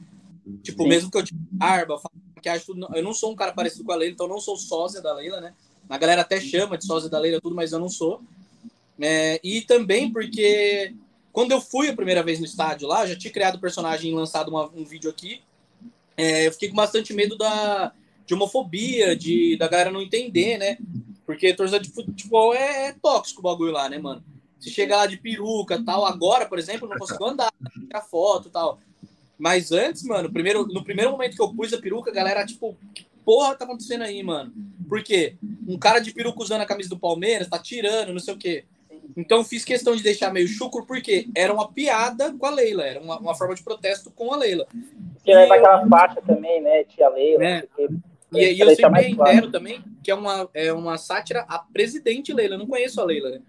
[0.62, 0.88] Tipo, Sim.
[0.88, 2.00] mesmo que eu tive barba,
[2.34, 4.56] maquiagem, tudo, eu não sou um cara parecido com a Leila, então eu não sou
[4.56, 5.54] sósia da Leila, né?
[5.88, 8.22] A galera até chama de sósia da Leila, tudo, mas eu não sou.
[9.00, 10.94] É, e também porque
[11.32, 14.14] quando eu fui a primeira vez no estádio lá, já tinha criado o personagem e
[14.14, 15.40] lançado uma, um vídeo aqui.
[16.16, 17.92] É, eu fiquei com bastante medo da,
[18.28, 20.76] de homofobia, de da galera não entender, né?
[21.24, 24.22] Porque torcida de futebol é, é tóxico o bagulho lá, né, mano?
[24.60, 27.50] Se chega lá de peruca tal, agora, por exemplo, não consigo andar,
[27.86, 28.78] tirar foto tal.
[29.38, 32.76] Mas antes, mano, primeiro, no primeiro momento que eu pus a peruca, a galera, tipo,
[32.94, 34.52] que porra tá acontecendo aí, mano?
[34.88, 35.36] Por quê?
[35.66, 38.64] Um cara de peruca usando a camisa do Palmeiras, tá tirando, não sei o quê.
[39.16, 43.00] Então fiz questão de deixar meio chucro, porque era uma piada com a Leila, era
[43.00, 44.66] uma, uma forma de protesto com a Leila.
[45.24, 47.44] Que leva aquela faixa também, né, tia Leila.
[47.44, 47.68] É.
[48.32, 49.50] E, e eu sempre reitero claro.
[49.50, 52.54] também que é uma, é uma sátira a presidente Leila.
[52.54, 53.40] Eu não conheço a Leila, né?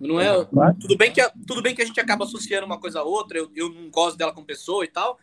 [0.00, 0.76] Não é, claro.
[0.78, 3.50] tudo, bem que, tudo bem que a gente acaba associando uma coisa a outra, eu,
[3.54, 5.18] eu não gosto dela como pessoa e tal,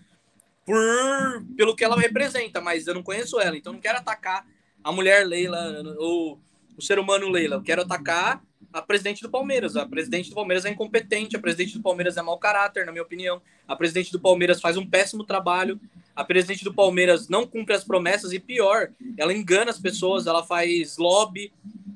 [0.66, 4.46] por, pelo que ela representa, mas eu não conheço ela, então não quero atacar
[4.84, 6.40] a mulher Leila ou
[6.76, 8.42] o ser humano Leila, eu quero atacar
[8.74, 9.76] a presidente do Palmeiras.
[9.76, 13.04] A presidente do Palmeiras é incompetente, a presidente do Palmeiras é mau caráter, na minha
[13.04, 13.42] opinião.
[13.68, 15.80] A presidente do Palmeiras faz um péssimo trabalho.
[16.16, 20.44] A presidente do Palmeiras não cumpre as promessas e pior, ela engana as pessoas, ela
[20.44, 21.52] faz lobby.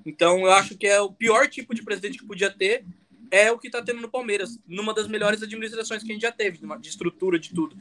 [0.05, 2.85] Então eu acho que é o pior tipo de presidente que podia ter
[3.31, 6.31] é o que está tendo no Palmeiras, numa das melhores administrações que a gente já
[6.31, 7.75] teve, de estrutura de tudo.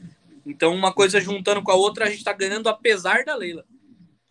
[0.45, 3.65] Então uma coisa juntando com a outra, a gente está ganhando apesar da Leila.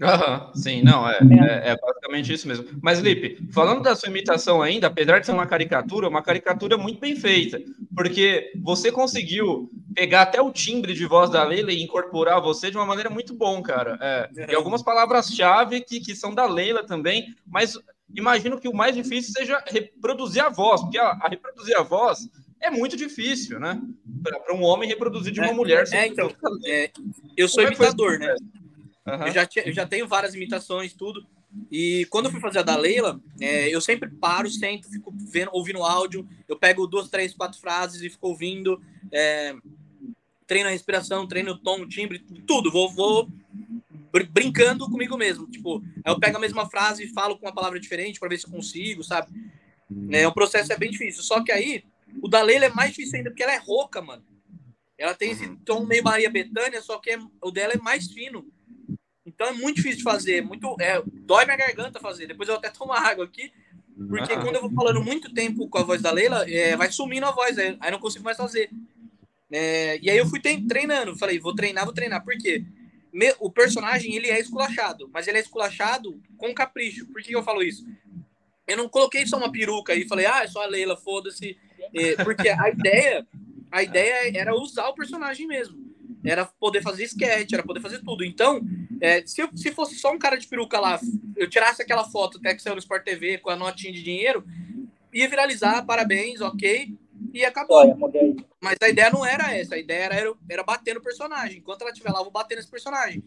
[0.03, 2.67] Aham, sim, não, é, é, é, basicamente isso mesmo.
[2.83, 6.99] Mas, Lipe, falando da sua imitação ainda, apesar de ser uma caricatura, uma caricatura muito
[6.99, 7.61] bem feita,
[7.95, 12.77] porque você conseguiu pegar até o timbre de voz da Leila e incorporar você de
[12.77, 13.97] uma maneira muito bom, cara.
[14.01, 17.79] É, e algumas palavras-chave que, que são da Leila também, mas
[18.13, 22.29] imagino que o mais difícil seja reproduzir a voz, porque a, a reproduzir a voz
[22.61, 23.81] é muito difícil, né?
[24.23, 25.85] Para um homem reproduzir de uma é, mulher.
[25.93, 26.33] É, então,
[26.67, 26.91] é,
[27.37, 28.35] eu sou é imitador, né?
[29.07, 29.27] Uhum.
[29.27, 31.27] Eu, já, eu já tenho várias imitações, tudo.
[31.71, 35.51] E quando eu fui fazer a da Leila, é, eu sempre paro, sento, fico vendo,
[35.53, 36.29] ouvindo áudio.
[36.49, 38.83] Eu pego duas, três, quatro frases e fico ouvindo.
[39.13, 39.55] É,
[40.47, 42.71] treino a respiração, treino o tom, o timbre, tudo.
[42.71, 43.29] Vou, vou
[44.31, 45.47] brincando comigo mesmo.
[45.49, 48.47] Tipo, eu pego a mesma frase e falo com uma palavra diferente para ver se
[48.47, 49.33] eu consigo, sabe?
[50.11, 51.23] É, o processo é bem difícil.
[51.23, 51.85] Só que aí,
[52.23, 54.25] o da Leila é mais difícil ainda, porque ela é rouca, mano.
[54.97, 58.47] Ela tem esse tom meio Maria Bethânia, só que é, o dela é mais fino.
[59.35, 62.27] Então é muito difícil de fazer, muito é, dói minha garganta fazer.
[62.27, 63.53] Depois eu até tomo água aqui,
[64.09, 64.41] porque ah.
[64.41, 67.33] quando eu vou falando muito tempo com a voz da Leila, é, vai sumindo a
[67.33, 68.71] voz, aí, aí não consigo mais fazer.
[69.51, 72.25] É, e aí eu fui treinando, falei, vou treinar, vou treinar.
[72.25, 72.65] Por quê?
[73.13, 77.07] Me, o personagem, ele é esculachado, mas ele é esculachado com capricho.
[77.07, 77.87] Por que eu falo isso?
[78.67, 81.57] Eu não coloquei só uma peruca e falei, ah, é só a Leila, foda-se.
[81.95, 83.27] É, porque a ideia,
[83.71, 85.84] a ideia era usar o personagem mesmo
[86.25, 88.25] era poder fazer sketch, era poder fazer tudo.
[88.25, 88.61] Então,
[89.01, 90.99] é, se, eu, se fosse só um cara de peruca lá,
[91.37, 94.45] eu tirasse aquela foto até que saiu no Sport TV com a notinha de dinheiro,
[95.13, 96.95] ia viralizar, parabéns, ok,
[97.33, 97.97] e acabou.
[98.61, 101.59] Mas a ideia não era essa, a ideia era, era bater no personagem.
[101.59, 103.23] Enquanto ela estiver lá, eu vou bater nesse personagem.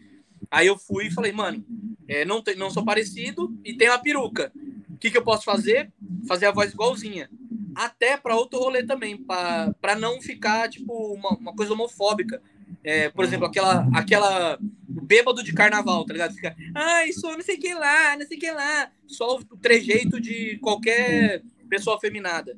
[0.50, 1.64] Aí eu fui e falei, mano,
[2.08, 4.50] é, não, não sou parecido e tenho uma peruca.
[4.90, 5.92] O que, que eu posso fazer?
[6.26, 7.30] Fazer a voz igualzinha.
[7.74, 12.42] Até para outro rolê também, para não ficar, tipo, uma, uma coisa homofóbica.
[12.88, 16.32] É, por exemplo, aquela, aquela bêbado de carnaval, tá ligado?
[16.32, 18.90] Fica, ai, só não sei o que lá, não sei o que lá.
[19.06, 22.56] Só o trejeito de qualquer pessoa feminada.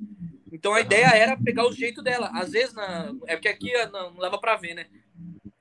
[0.52, 2.30] Então a ideia era pegar o jeito dela.
[2.32, 3.12] Às vezes, na...
[3.26, 4.86] é porque aqui não, não leva pra ver, né?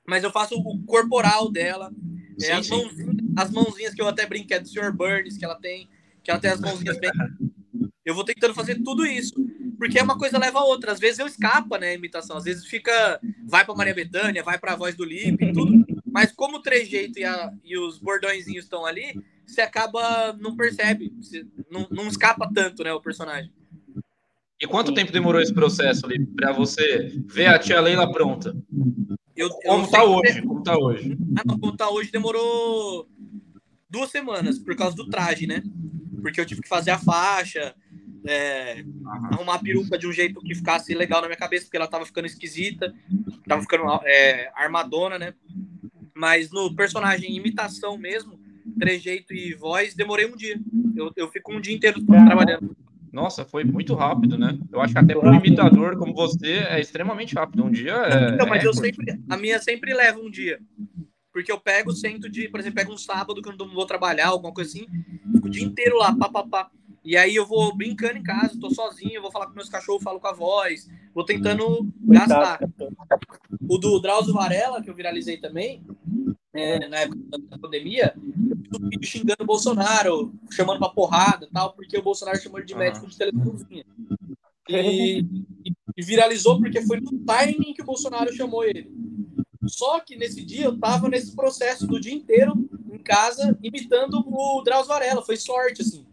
[0.08, 1.91] Mas eu faço o corporal dela.
[2.39, 4.93] É, sim, é, as, mãozinhas, as, mãozinhas, que eu até brinquei é do Sr.
[4.93, 5.89] Burns, que ela tem,
[6.23, 7.10] que ela tem as mãozinhas bem.
[8.05, 9.34] Eu vou tentando fazer tudo isso.
[9.80, 10.92] Porque uma coisa leva a outra.
[10.92, 12.36] Às vezes eu escapa, né, a imitação.
[12.36, 13.20] Às vezes fica.
[13.48, 15.86] Vai pra Maria Bethânia, vai pra voz do Lipe tudo.
[16.06, 20.34] Mas como o trejeito e, a, e os bordõezinhos estão ali, você acaba.
[20.34, 21.13] não percebe.
[21.72, 23.54] Não, não escapa tanto, né, o personagem.
[24.60, 28.54] E quanto tempo demorou esse processo ali para você ver a tia Leila pronta?
[29.34, 30.42] Eu, como está hoje?
[30.42, 31.18] Como tá hoje?
[31.38, 33.08] Ah, não, como tá hoje demorou
[33.89, 35.63] duas semanas por causa do traje, né?
[36.22, 37.74] Porque eu tive que fazer a faixa,
[38.25, 38.84] é,
[39.32, 42.05] arrumar a peruca de um jeito que ficasse legal na minha cabeça, porque ela tava
[42.05, 42.93] ficando esquisita,
[43.47, 45.34] tava ficando é, armadona, né?
[46.15, 48.39] Mas no personagem imitação mesmo,
[48.77, 50.60] trejeito e voz, demorei um dia.
[50.95, 52.75] Eu, eu fico um dia inteiro trabalhando.
[53.12, 54.58] Nossa, foi muito rápido, né?
[54.71, 57.63] Eu acho que até para um imitador como você é extremamente rápido.
[57.63, 58.38] Um dia é.
[58.38, 59.19] Não, mas é eu sempre.
[59.29, 60.60] A minha sempre leva um dia.
[61.34, 62.49] Porque eu pego, sento de.
[62.49, 64.86] Por exemplo, pego um sábado que eu não vou trabalhar, alguma coisa assim.
[65.34, 66.71] Fico o dia inteiro lá, pá, pá, pá.
[67.10, 70.19] E aí eu vou brincando em casa, tô sozinho, vou falar com meus cachorros, falo
[70.19, 72.60] com a voz, vou tentando gastar.
[73.67, 75.84] O do Drauzio Varela, que eu viralizei também,
[76.54, 77.17] é, na época
[77.50, 82.60] da pandemia, eu vídeo xingando o Bolsonaro, chamando pra porrada tal, porque o Bolsonaro chamou
[82.60, 83.86] ele de médico de televisãozinha.
[84.69, 85.26] E,
[85.98, 88.88] e, viralizou porque foi no timing que o Bolsonaro chamou ele.
[89.65, 92.54] Só que nesse dia eu tava nesse processo do dia inteiro
[92.93, 95.24] em casa imitando o Drauzio Varela.
[95.24, 96.06] Foi sorte, assim.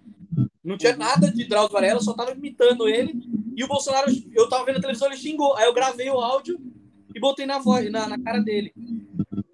[0.67, 3.15] Não tinha nada de Drauzio Varela, só tava imitando ele.
[3.55, 5.57] E o Bolsonaro, eu tava vendo a televisão, ele xingou.
[5.57, 6.59] Aí eu gravei o áudio
[7.15, 8.73] e botei na voz, na, na cara dele.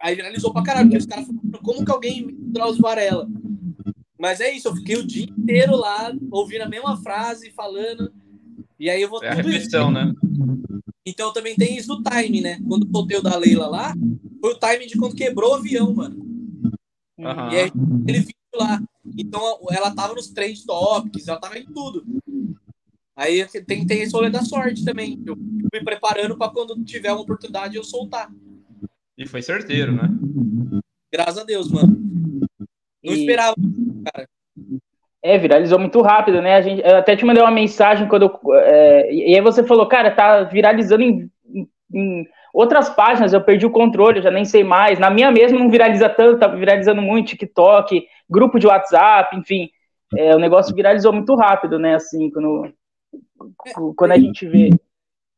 [0.01, 3.29] Aí viralizou pra caralho, porque os caras falaram, como que alguém imita o Drauzio Varela?
[4.18, 8.11] Mas é isso, eu fiquei o dia inteiro lá, ouvindo a mesma frase, falando.
[8.81, 9.22] E aí eu vou.
[9.22, 10.14] É a repetição, né?
[11.05, 12.59] Então também tem isso do time, né?
[12.66, 13.94] Quando soltei o da Leila lá,
[14.40, 16.16] foi o time de quando quebrou o avião, mano.
[17.18, 17.53] Uhum.
[17.53, 17.72] E aí
[18.09, 18.81] ele vídeo lá.
[19.18, 22.05] Então ela tava nos três topics, ela tava em tudo.
[23.14, 25.22] Aí tem, tem esse rolê da sorte também.
[25.27, 28.31] Eu me preparando para quando tiver uma oportunidade eu soltar.
[29.16, 30.09] E foi certeiro, né?
[31.12, 32.01] Graças a Deus, mano.
[33.05, 33.20] Não e...
[33.20, 33.55] esperava,
[34.12, 34.29] cara.
[35.25, 36.57] É, viralizou muito rápido, né?
[36.57, 39.87] A gente, eu até te mandei uma mensagem quando eu, é, e aí você falou,
[39.87, 44.44] cara, tá viralizando em, em, em, outras páginas, eu perdi o controle, eu já nem
[44.44, 44.98] sei mais.
[44.98, 49.70] Na minha mesma não viraliza tanto, tá viralizando muito TikTok, grupo de WhatsApp, enfim.
[50.16, 51.94] É, o negócio viralizou muito rápido, né?
[51.94, 52.72] Assim, quando,
[53.96, 54.68] quando a gente vê.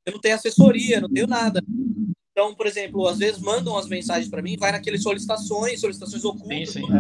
[0.05, 1.63] Eu não tenho assessoria, não tenho nada.
[2.33, 6.71] Então, por exemplo, às vezes mandam as mensagens para mim, vai naqueles solicitações, solicitações ocultas.
[6.71, 6.93] Sim, sim.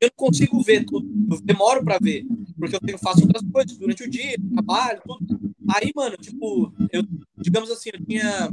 [0.00, 2.24] Eu não consigo ver tudo, eu demoro para ver,
[2.58, 5.38] porque eu tenho, faço outras coisas durante o dia, trabalho, tudo.
[5.68, 7.02] Aí, mano, tipo, eu,
[7.36, 8.50] digamos assim, eu tinha,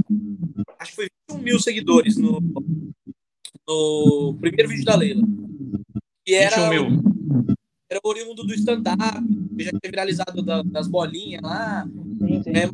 [0.81, 2.41] acho que foi 21 mil seguidores no,
[3.67, 5.23] no primeiro vídeo da Leila.
[6.27, 7.03] E era, 21 mil.
[7.89, 9.23] Era oriundo do stand-up,
[9.55, 11.87] que já tinha viralizado da, das bolinhas lá.
[12.19, 12.51] Sim, sim.
[12.51, 12.69] É,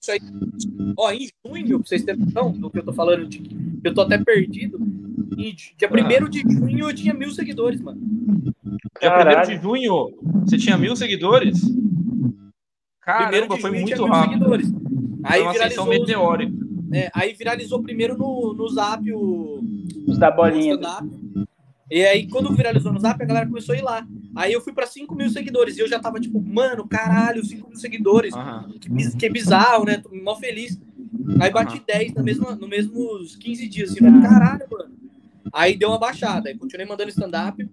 [0.00, 0.20] isso aí,
[0.96, 3.42] ó, em junho, pra vocês terem noção do que eu tô falando, de,
[3.82, 4.78] eu tô até perdido.
[5.36, 6.28] Em dia 1 ah.
[6.28, 8.00] de junho eu tinha mil seguidores, mano.
[9.00, 11.60] Dia 1 de junho você tinha mil seguidores?
[13.00, 14.32] Caramba, foi muito rápido.
[14.32, 14.72] Seguidores.
[15.22, 16.67] Aí uma viralizou meteórica.
[16.92, 19.62] É, aí viralizou primeiro no, no Zap o.
[20.06, 20.78] Os da bolinha.
[21.90, 24.06] E aí, quando viralizou no Zap, a galera começou a ir lá.
[24.36, 25.76] Aí eu fui para 5 mil seguidores.
[25.76, 28.34] E eu já tava tipo, mano, caralho, 5 mil seguidores.
[28.34, 28.78] Uhum.
[28.78, 29.98] Que, que bizarro, né?
[29.98, 30.78] Tô mó feliz.
[31.40, 31.84] Aí bati uhum.
[31.86, 33.90] 10 no mesmo, no mesmos 15 dias.
[33.90, 34.90] Assim, caralho, mano.
[35.52, 36.50] Aí deu uma baixada.
[36.50, 37.66] Aí continuei mandando stand-up.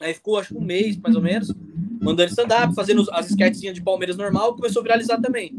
[0.00, 1.52] Aí ficou, acho que um mês, mais ou menos,
[2.00, 4.54] mandando stand-up, fazendo as sketches de Palmeiras normal.
[4.54, 5.56] Começou a viralizar também.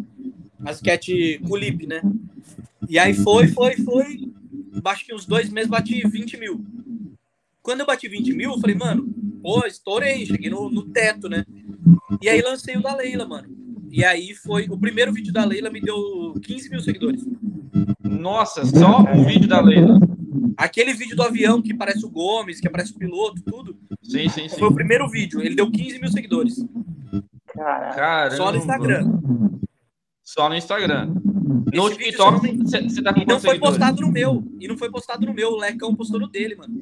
[0.63, 1.09] As sketch
[1.41, 2.01] com o Lip, né?
[2.91, 4.29] E aí foi, foi, foi.
[4.83, 6.65] Acho que uns dois meses bati 20 mil.
[7.61, 9.07] Quando eu bati 20 mil, eu falei, mano,
[9.41, 11.45] pô, estourei, cheguei no, no teto, né?
[12.21, 13.47] E aí lancei o da Leila, mano.
[13.89, 14.67] E aí foi.
[14.69, 17.25] O primeiro vídeo da Leila me deu 15 mil seguidores.
[18.03, 19.97] Nossa, só o vídeo da Leila.
[20.57, 23.73] Aquele vídeo do avião que parece o Gomes, que aparece o piloto, tudo.
[24.03, 24.59] Sim, sim, sim.
[24.59, 25.39] Foi o primeiro vídeo.
[25.39, 26.61] Ele deu 15 mil seguidores.
[27.55, 28.35] Caramba.
[28.35, 29.21] Só no Instagram.
[30.21, 31.13] Só no Instagram.
[31.73, 34.43] No TikTok, você tá com E não foi postado no meu.
[34.59, 35.51] E não foi postado no meu.
[35.51, 36.81] O Lecão postou no dele, mano.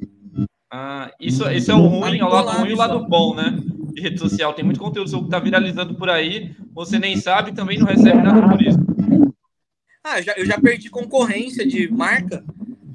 [0.72, 3.58] Ah, isso, isso é o ruim, é o lado ruim e o lado bom, né?
[3.92, 4.54] De rede social.
[4.54, 7.86] Tem muito conteúdo seu que tá viralizando por aí, você nem sabe e também não
[7.86, 8.78] recebe nada por isso.
[10.04, 12.44] Ah, já, eu já perdi concorrência de marca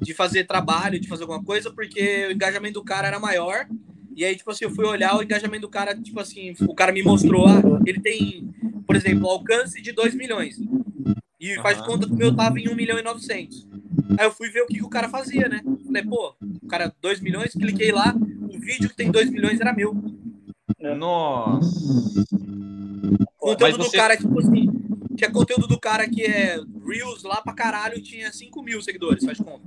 [0.00, 3.66] de fazer trabalho, de fazer alguma coisa, porque o engajamento do cara era maior.
[4.14, 6.92] E aí, tipo assim, eu fui olhar o engajamento do cara, tipo assim, o cara
[6.92, 8.48] me mostrou, ah, ele tem,
[8.86, 10.58] por exemplo, alcance de 2 milhões.
[11.52, 13.68] E faz conta que o meu tava em 1 milhão e 900.
[14.18, 15.62] Aí eu fui ver o que, que o cara fazia, né?
[15.84, 19.72] Falei, pô, o cara 2 milhões, cliquei lá, o vídeo que tem 2 milhões era
[19.72, 19.94] meu.
[20.96, 22.24] Nossa.
[23.38, 23.90] Conteúdo você...
[23.90, 24.66] do cara, tipo assim,
[25.16, 29.38] tinha conteúdo do cara que é Reels lá pra caralho, tinha 5 mil seguidores, faz
[29.38, 29.66] conta.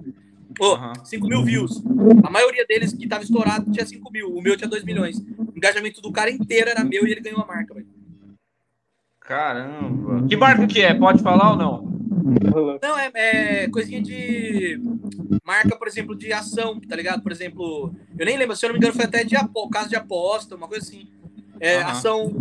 [0.59, 1.05] Oh, uhum.
[1.05, 1.81] 5 mil views.
[2.23, 4.35] A maioria deles que tava estourado tinha 5 mil.
[4.35, 5.17] O meu tinha 2 milhões.
[5.17, 7.87] O engajamento do cara inteiro era meu e ele ganhou a marca, velho.
[9.29, 10.27] Caramba.
[10.27, 10.91] Que marca que é?
[10.91, 11.83] Pode falar ou não?
[12.81, 14.81] Não, é, é, coisinha de
[15.45, 17.21] marca, por exemplo, de ação, tá ligado?
[17.21, 19.35] Por exemplo, eu nem lembro, se eu não me engano, foi até de
[19.71, 21.07] caso de aposta, uma coisa assim.
[21.59, 21.85] É, uhum.
[21.85, 22.31] Ação.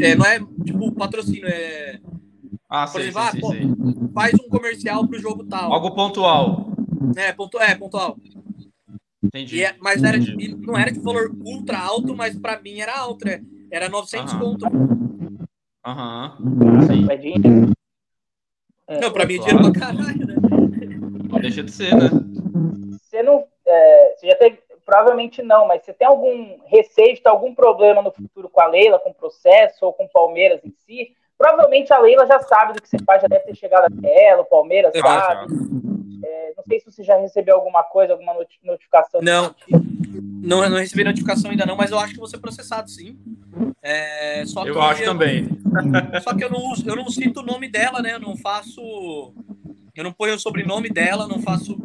[0.00, 2.00] É, não é tipo patrocínio, é.
[2.68, 5.72] Ah, por sei, exemplo, sei, ah, sei, pô, faz um comercial pro jogo tal.
[5.72, 6.72] Algo pontual.
[7.14, 8.18] É, pontu, é pontual.
[9.22, 9.62] Entendi.
[9.62, 13.24] É, mas era de, não era de valor ultra alto, mas pra mim era alto,
[13.24, 13.40] né?
[13.70, 14.40] Era 900 uhum.
[14.40, 14.66] conto.
[15.84, 16.36] Aham.
[16.40, 17.72] Uhum.
[18.88, 20.34] É, não, pra mim é dinheiro pra caralho, né?
[21.30, 22.10] Não deixa de ser, né?
[23.00, 23.44] Você não.
[23.66, 24.58] É, você já teve.
[24.84, 28.66] Provavelmente não, mas você tem algum receio de ter algum problema no futuro com a
[28.66, 31.14] Leila, com o processo, ou com o Palmeiras em si?
[31.38, 34.42] Provavelmente a Leila já sabe do que você faz, já deve ter chegado até ela,
[34.42, 35.54] o Palmeiras sabe.
[36.24, 39.20] É, não sei se você já recebeu alguma coisa, alguma notificação.
[39.22, 39.54] Não,
[40.42, 43.16] não, não recebi notificação ainda não, mas eu acho que vou ser processado sim.
[43.82, 45.48] É, só eu acho eu, também.
[46.22, 48.14] Só que eu não, eu não cito o nome dela, né?
[48.14, 49.34] Eu não faço.
[49.94, 51.78] Eu não ponho o sobrenome dela, não faço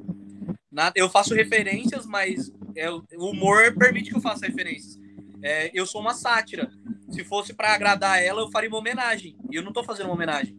[0.72, 0.94] nada.
[0.96, 5.00] Eu faço referências, mas é, o humor permite que eu faça referências.
[5.42, 6.70] É, eu sou uma sátira.
[7.10, 9.36] Se fosse para agradar ela, eu faria uma homenagem.
[9.50, 10.58] E eu não tô fazendo uma homenagem.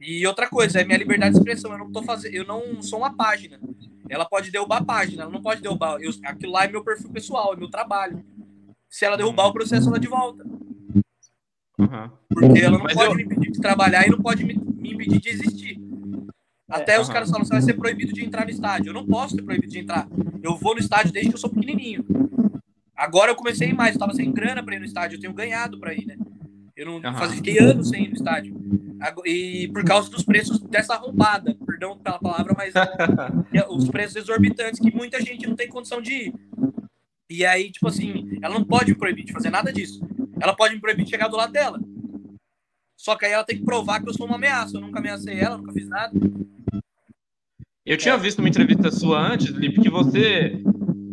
[0.00, 1.72] E outra coisa, é minha liberdade de expressão.
[1.72, 3.60] Eu não tô fazendo, eu não sou uma página.
[4.08, 6.00] Ela pode derrubar a página, ela não pode derrubar.
[6.00, 8.24] Eu, aquilo lá é meu perfil pessoal, é meu trabalho.
[8.88, 10.44] Se ela derrubar o processo, ela de volta.
[11.78, 12.10] Uhum.
[12.28, 13.14] Porque ela não Mas pode eu...
[13.14, 15.80] me impedir de trabalhar e não pode me, me impedir de existir.
[16.68, 17.14] Até é, os uhum.
[17.14, 18.90] caras falam, você vai ser proibido de entrar no estádio.
[18.90, 20.06] Eu não posso ser proibido de entrar.
[20.42, 22.04] Eu vou no estádio desde que eu sou pequenininho.
[22.94, 25.78] Agora eu comecei mais, eu tava sem grana para ir no estádio, eu tenho ganhado
[25.78, 26.16] para ir, né?
[26.76, 27.14] Eu não uhum.
[27.14, 28.56] fazia, fiquei anos sem ir no estádio.
[29.24, 32.74] E por causa dos preços dessa roubada, perdão pela palavra, mas
[33.70, 36.34] os preços exorbitantes que muita gente não tem condição de ir.
[37.30, 40.00] E aí, tipo assim, ela não pode me proibir de fazer nada disso.
[40.40, 41.78] Ela pode me proibir de chegar do lado dela.
[42.96, 44.76] Só que aí ela tem que provar que eu sou uma ameaça.
[44.76, 46.12] Eu nunca ameacei ela, nunca fiz nada.
[47.84, 50.60] Eu tinha visto uma entrevista sua antes, Lipe, que você.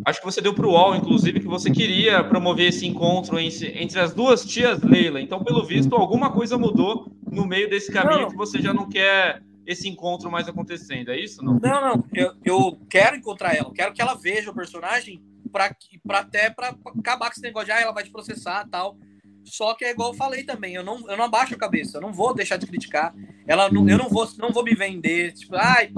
[0.04, 3.98] Acho que você deu para o UOL, inclusive, que você queria promover esse encontro entre
[3.98, 5.20] as duas tias Leila.
[5.20, 8.30] Então, pelo visto, alguma coisa mudou no meio desse caminho não.
[8.30, 11.10] que você já não quer esse encontro mais acontecendo.
[11.10, 11.44] É isso?
[11.44, 11.80] Não, não.
[11.80, 12.04] não.
[12.14, 13.72] Eu, eu quero encontrar ela.
[13.72, 15.74] Quero que ela veja o personagem para
[16.18, 18.96] até para acabar com esse negócio de ah, ela vai te processar tal.
[19.44, 22.00] Só que é igual eu falei também, eu não, eu não abaixo a cabeça, eu
[22.00, 23.14] não vou deixar de criticar.
[23.46, 25.88] Ela não, eu não vou, não vou me vender, tipo, ai,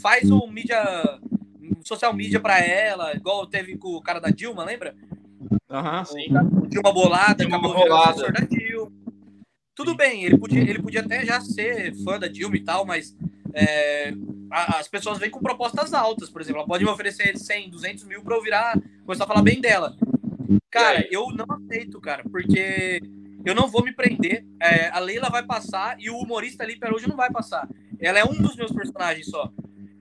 [0.00, 0.82] faz o mídia
[1.84, 4.94] social media para ela, igual teve com o cara da Dilma, lembra?
[5.70, 6.28] Aham, uhum, sim.
[6.68, 8.32] Dilma bolada, Dilma acabou bolada.
[8.32, 8.92] da Dilma.
[9.74, 13.14] Tudo bem, ele podia, ele podia até já ser fã da Dilma e tal, mas
[13.58, 14.12] é,
[14.50, 18.22] as pessoas vêm com propostas altas, por exemplo, ela pode me oferecer 100, 200 mil
[18.22, 19.96] para eu virar, começar a falar bem dela.
[20.70, 23.00] Cara, eu não aceito, cara, porque
[23.46, 24.44] eu não vou me prender.
[24.60, 27.66] É, a Leila vai passar e o humorista ali para hoje não vai passar.
[27.98, 29.50] Ela é um dos meus personagens só.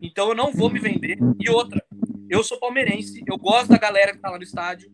[0.02, 1.18] Então eu não vou me vender.
[1.39, 1.82] E outra,
[2.30, 4.91] eu sou palmeirense, eu gosto da galera que tá lá no estádio.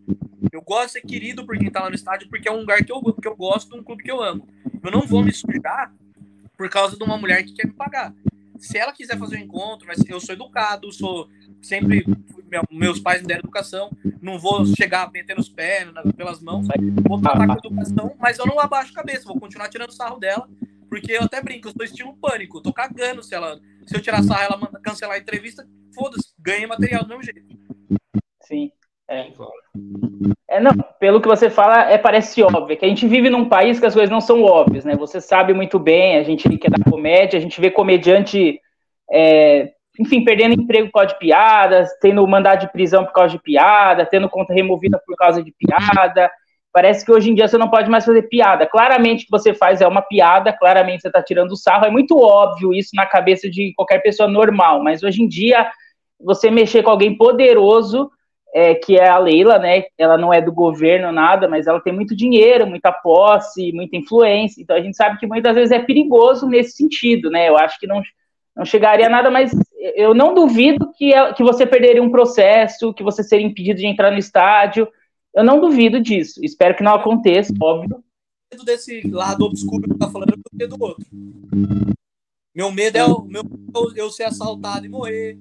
[0.51, 2.83] Eu gosto de ser querido por quem tá lá no estádio, porque é um lugar
[2.85, 4.47] que eu, que eu gosto, um clube que eu amo.
[4.83, 5.91] Eu não vou me sujar
[6.55, 8.13] por causa de uma mulher que quer me pagar
[8.61, 11.27] se ela quiser fazer um encontro, mas eu sou educado, sou
[11.61, 12.05] sempre
[12.69, 13.89] meus pais me deram educação,
[14.21, 16.67] não vou chegar metendo os pés pelas mãos,
[17.07, 20.47] vou tratar com educação, mas eu não abaixo a cabeça, vou continuar tirando sarro dela,
[20.89, 24.21] porque eu até brinco, eu sou estilo pânico, tô cagando se ela, se eu tirar
[24.23, 27.41] sarro, ela manda cancelar a entrevista, foda-se, ganha material do mesmo jeito.
[28.41, 28.71] Sim.
[29.11, 29.27] É.
[30.47, 33.77] é, não, pelo que você fala, é, parece óbvio, que a gente vive num país
[33.77, 34.95] que as coisas não são óbvias, né?
[34.95, 38.57] Você sabe muito bem, a gente que é da comédia, a gente vê comediante,
[39.11, 43.43] é, enfim, perdendo emprego por causa de piadas, tendo mandado de prisão por causa de
[43.43, 46.31] piada, tendo conta removida por causa de piada.
[46.71, 48.65] Parece que hoje em dia você não pode mais fazer piada.
[48.65, 51.83] Claramente o que você faz é uma piada, claramente você está tirando sarro.
[51.83, 55.69] É muito óbvio isso na cabeça de qualquer pessoa normal, mas hoje em dia
[56.17, 58.09] você mexer com alguém poderoso
[58.53, 59.83] é, que é a Leila, né?
[59.97, 64.61] Ela não é do governo, nada, mas ela tem muito dinheiro, muita posse, muita influência.
[64.61, 67.47] Então a gente sabe que muitas vezes é perigoso nesse sentido, né?
[67.47, 68.01] Eu acho que não,
[68.55, 69.51] não chegaria a nada, mas
[69.95, 73.87] eu não duvido que, é, que você perderia um processo, que você seria impedido de
[73.87, 74.87] entrar no estádio.
[75.33, 76.43] Eu não duvido disso.
[76.43, 78.03] Espero que não aconteça, óbvio.
[78.65, 81.05] Desse lado obscuro que tá falando, eu tenho do outro.
[82.53, 83.43] Meu medo é o meu,
[83.95, 85.39] eu ser assaltado e morrer.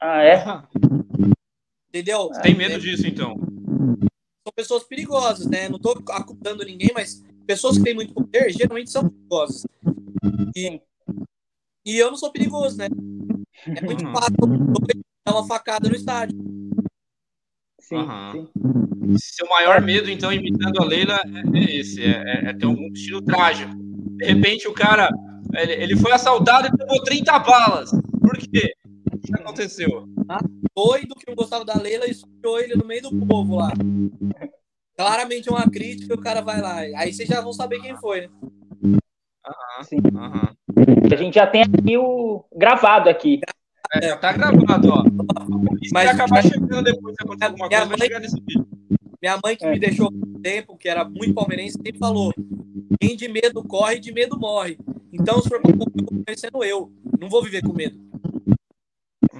[0.00, 0.42] Ah, é?
[1.92, 2.28] Entendeu?
[2.28, 3.36] Você tem medo disso, então?
[3.36, 5.68] São pessoas perigosas, né?
[5.68, 9.66] Não tô acusando ninguém, mas pessoas que têm muito poder geralmente são perigosas.
[10.56, 10.80] E,
[11.84, 12.88] e eu não sou perigoso, né?
[13.66, 14.12] É muito uhum.
[14.12, 14.34] fácil
[15.26, 16.36] dar uma facada no estádio.
[17.78, 18.32] Sim, uhum.
[18.32, 19.16] sim.
[19.18, 21.20] Seu maior medo, então, imitando a Leila,
[21.54, 23.74] é, é esse: é, é, é ter um estilo trágico.
[24.16, 25.10] De repente, o cara
[25.54, 27.90] ele, ele foi assaltado e tomou 30 balas.
[28.20, 28.72] Por quê?
[29.22, 30.08] O que aconteceu?
[30.28, 30.40] Ah,
[30.74, 33.72] doido que não gostava da Leila e subiu ele no meio do povo lá.
[34.96, 36.78] Claramente uma crítica, o cara vai lá.
[36.78, 38.28] Aí vocês já vão saber quem foi, né?
[39.46, 39.96] Aham, sim.
[40.14, 40.54] Aham.
[41.12, 43.40] A gente já tem aqui o gravado aqui.
[43.94, 45.04] É, já tá gravado, ó.
[45.80, 48.66] Isso mas acabar chegando depois se acontecer alguma coisa, mãe, vai chegar nesse vídeo.
[49.20, 49.70] Minha mãe que é.
[49.70, 50.10] me deixou
[50.42, 52.32] tempo, que era muito palmeirense, sempre falou:
[53.00, 54.78] quem de medo corre, de medo morre.
[55.12, 55.60] Então, se for
[56.36, 56.90] sendo eu.
[57.20, 58.11] Não vou viver com medo.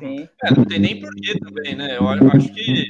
[0.03, 0.29] Sim.
[0.45, 1.97] É, não tem nem porquê também, né?
[1.97, 2.89] Eu acho que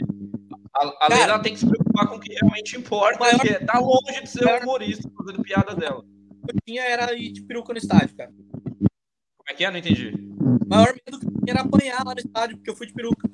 [0.75, 3.39] a, a Leila tem que se preocupar com o que realmente importa, maior...
[3.39, 4.63] que é tá longe de ser maior...
[4.63, 6.03] humorista fazendo piada dela.
[6.49, 8.33] Eu tinha era ir de peruca no estádio, cara.
[8.33, 9.71] Como é que é?
[9.71, 10.15] Não entendi.
[10.41, 12.95] O maior medo que eu tinha era apanhar lá no estádio, porque eu fui de
[12.95, 13.31] peruca.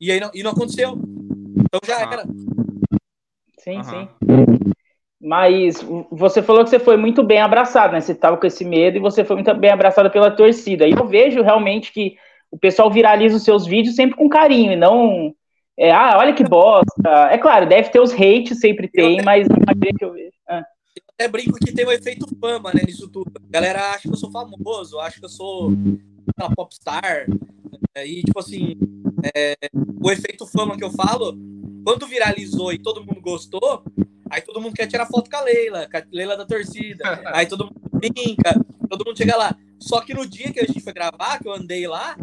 [0.00, 0.98] E aí não, e não aconteceu.
[1.56, 2.12] Então já ah.
[2.12, 2.24] era.
[3.58, 4.08] Sim, sim.
[5.20, 8.00] Mas você falou que você foi muito bem abraçado, né?
[8.00, 10.86] Você estava com esse medo e você foi muito bem abraçado pela torcida.
[10.86, 12.16] E eu vejo realmente que
[12.50, 15.34] o pessoal viraliza os seus vídeos sempre com carinho e não.
[15.76, 17.28] É, ah, olha que bosta.
[17.30, 20.32] É claro, deve ter os hates, sempre tem, mas a maioria que eu vejo.
[20.48, 20.64] Ah.
[20.96, 23.32] Eu até brinco que tem o um efeito fama, né, nisso tudo.
[23.36, 27.26] A galera acha que eu sou famoso, acha que eu sou uma popstar.
[27.96, 28.76] E, tipo assim,
[29.34, 29.54] é,
[30.02, 31.36] o efeito fama que eu falo,
[31.84, 33.82] quando viralizou e todo mundo gostou,
[34.30, 37.04] Aí todo mundo quer tirar foto com a Leila, com a Leila da torcida.
[37.26, 38.54] Aí todo mundo brinca,
[38.88, 39.56] todo mundo chega lá.
[39.80, 42.16] Só que no dia que a gente foi gravar, que eu andei lá,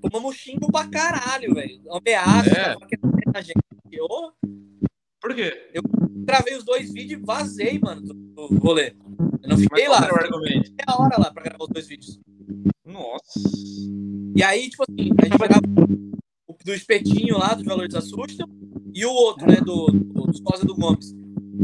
[0.00, 1.80] tomamos xingo pra caralho, velho.
[1.90, 2.76] Ameaça, é.
[3.34, 3.58] a gente.
[3.90, 4.06] Eu,
[5.20, 5.70] Por quê?
[5.74, 5.82] Eu
[6.24, 8.14] gravei os dois vídeos e vazei, mano, do,
[8.48, 8.94] do rolê.
[9.42, 10.02] Eu não fiquei lá.
[10.02, 12.18] Fiquei meia hora lá pra gravar os dois vídeos.
[12.84, 13.40] Nossa.
[14.34, 15.62] E aí, tipo assim, a gente pegava
[16.64, 18.48] do espetinho lá, do Valor Assustam,
[18.94, 21.14] e o outro, né, do, do, do do Gomes.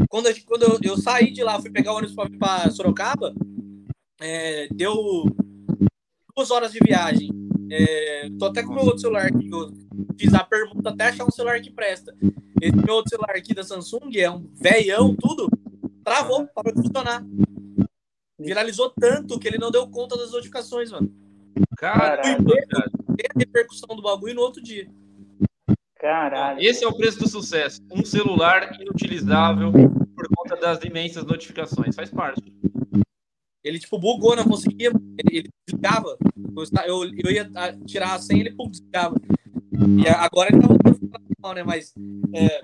[0.09, 3.35] Quando, gente, quando eu, eu, saí de lá, fui pegar o ônibus para Sorocaba,
[4.21, 4.95] é, deu
[6.35, 7.31] duas horas de viagem.
[7.71, 9.73] É, tô até com o meu outro celular aqui, eu
[10.19, 12.15] fiz a pergunta até achar um celular que presta.
[12.61, 15.49] Esse meu outro celular aqui da Samsung é um velhão, tudo,
[16.03, 17.25] travou, parou de funcionar.
[18.39, 21.13] Viralizou tanto que ele não deu conta das notificações, mano.
[21.77, 22.91] Caralho, cara.
[23.35, 24.89] a repercussão do bagulho no outro dia.
[25.99, 26.61] Caralho.
[26.61, 27.81] Esse é o preço do sucesso.
[27.91, 31.95] Um celular inutilizável por conta das imensas notificações.
[31.95, 32.53] Faz parte.
[33.65, 34.89] Ele, tipo, bugou, não conseguia.
[34.89, 36.17] Ele, ele desligava.
[36.87, 37.51] Eu, eu ia
[37.87, 39.17] tirar a senha, ele pum, desligava.
[39.73, 41.63] E agora ele tá voltando né?
[41.63, 41.95] Mas
[42.35, 42.61] é,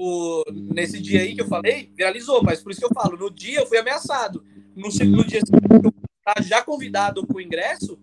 [0.00, 2.42] o, nesse dia aí que eu falei, viralizou.
[2.42, 4.44] Mas por isso que eu falo, no dia eu fui ameaçado.
[4.74, 5.92] No segundo dia, eu
[6.42, 7.98] já convidado com o ingresso,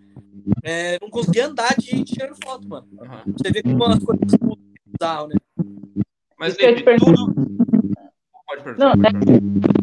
[0.64, 2.88] é, não conseguia andar de gente tirando foto, mano.
[2.94, 3.34] Uhum.
[3.38, 4.40] Você vê como as coisas
[5.28, 5.36] né?
[6.38, 7.34] Mas Lepe, tudo.
[8.48, 8.86] Pode perguntar.
[8.86, 9.10] Não, né,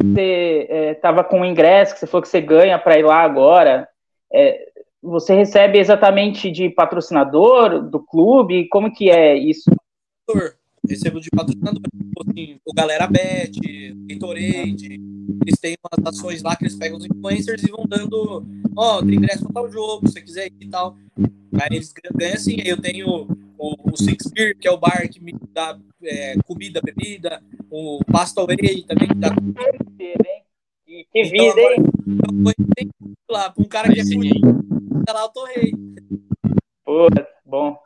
[0.03, 3.23] você estava é, com o ingresso que você falou que você ganha para ir lá
[3.23, 3.89] agora.
[4.33, 4.69] É,
[5.03, 8.69] você recebe exatamente de patrocinador do clube?
[8.69, 9.71] Como que é isso?
[10.89, 13.61] Recebo de patrocinador, tipo assim, o Galera Bet,
[14.07, 15.01] Gatorade,
[15.47, 19.05] eles têm umas ações lá que eles pegam os influencers e vão dando, ó, oh,
[19.05, 20.97] tem ingresso para tal jogo, se você quiser ir e tal.
[21.61, 23.27] Aí eles ganham assim, eu tenho
[23.59, 28.01] o, o Six Beer, que é o bar que me dá é, comida, bebida, o
[28.11, 29.61] Pasta Way também que dá comida.
[30.87, 31.77] Que então, vida, hein?
[32.07, 34.41] Eu vou lá, pra um cara que é fudido,
[35.05, 35.73] tá lá eu tô rei.
[36.85, 37.09] Pô,
[37.45, 37.79] bom.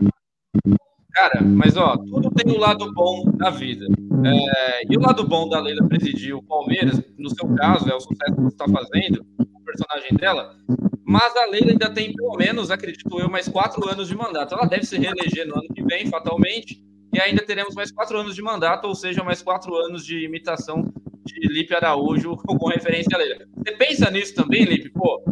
[1.13, 3.87] Cara, mas ó, tudo tem um lado bom da vida.
[4.25, 8.01] É, e o lado bom da Leila presidir o Palmeiras, no seu caso, é o
[8.01, 10.57] sucesso que você está fazendo, o personagem dela.
[11.05, 14.55] Mas a Leila ainda tem, pelo menos, acredito eu, mais quatro anos de mandato.
[14.55, 16.83] Ela deve se reeleger no ano que vem, fatalmente,
[17.13, 20.91] e ainda teremos mais quatro anos de mandato, ou seja, mais quatro anos de imitação
[21.25, 23.45] de Lipe Araújo com referência a Leila.
[23.57, 24.91] Você pensa nisso também, Lipe?
[24.91, 25.23] Pô,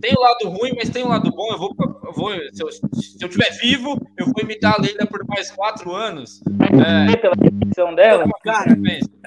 [0.00, 1.52] tem o um lado ruim, mas tem um lado bom.
[1.52, 5.06] Eu vou, eu vou se, eu, se eu tiver vivo, eu vou imitar a Leila
[5.06, 6.42] por mais quatro anos.
[7.10, 8.24] É, pela repetição dela.
[8.42, 8.76] Cara,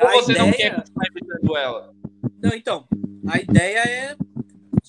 [0.02, 0.46] Ou você ideia...
[0.46, 1.94] não quer continuar imitando ela?
[2.42, 2.86] Não, então,
[3.28, 4.16] a ideia é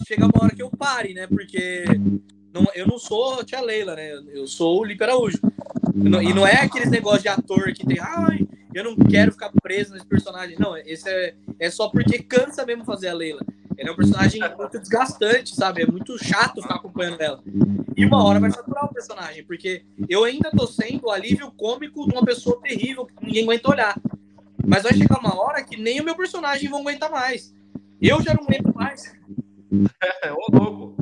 [0.06, 1.26] chegar uma hora que eu pare, né?
[1.26, 1.84] Porque
[2.52, 4.12] não, eu não sou a tia Leila, né?
[4.32, 5.38] Eu sou o Lipe Araújo.
[5.94, 9.92] E não é aqueles negócios de ator que tem, ai, eu não quero ficar preso
[9.92, 10.56] nesse personagem.
[10.58, 13.40] Não, esse é, é só porque cansa mesmo fazer a Leila.
[13.78, 15.82] Ele é um personagem muito desgastante, sabe?
[15.82, 17.40] É muito chato ficar acompanhando ela.
[17.96, 22.04] E uma hora vai saturar o personagem, porque eu ainda tô sendo o alívio cômico
[22.04, 23.96] de uma pessoa terrível que ninguém aguenta olhar.
[24.66, 27.54] Mas vai chegar uma hora que nem o meu personagem vão aguentar mais.
[28.02, 29.14] Eu já não aguento mais.
[30.36, 30.96] Ô, louco.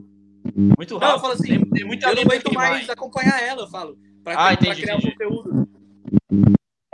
[0.55, 1.01] Muito rápido.
[1.01, 3.99] Não, eu falo assim, tem, tem eu não aguento mais acompanhar ela, eu falo.
[4.22, 5.12] Pra, ah, entendi, pra criar entendi.
[5.12, 5.68] conteúdo.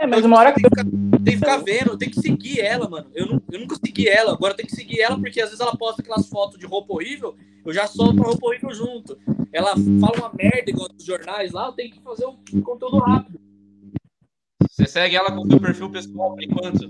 [0.03, 0.61] É, mas uma hora que.
[0.61, 0.91] Tem que, ficar,
[1.23, 3.09] tem que ficar vendo, tem que seguir ela, mano.
[3.13, 5.77] Eu, não, eu nunca segui ela, agora tem que seguir ela, porque às vezes ela
[5.77, 9.17] posta aquelas fotos de roupa horrível, eu já solto a roupa horrível junto.
[9.53, 12.97] Ela fala uma merda igual dos jornais lá, eu tenho que fazer o um conteúdo
[12.97, 13.39] rápido.
[14.69, 16.85] Você segue ela com o seu perfil pessoal por enquanto?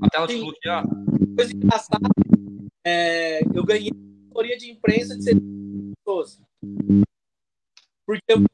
[0.00, 0.84] Até ela te bloquear?
[1.36, 2.08] Coisa engraçada,
[2.86, 3.90] é, eu ganhei
[4.36, 5.42] a de imprensa de 70
[5.98, 6.40] pessoas.
[8.06, 8.44] Porque eu,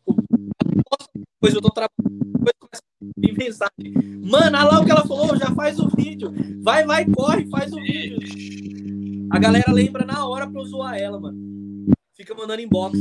[1.34, 3.94] depois eu tô trabalhando, depois começa a mensagem.
[4.22, 6.32] Mano, olha lá o que ela falou, já faz o vídeo.
[6.62, 8.18] Vai, vai, corre, faz o vídeo.
[9.30, 11.38] A galera lembra na hora pra eu zoar ela, mano.
[12.14, 12.98] Fica mandando inbox.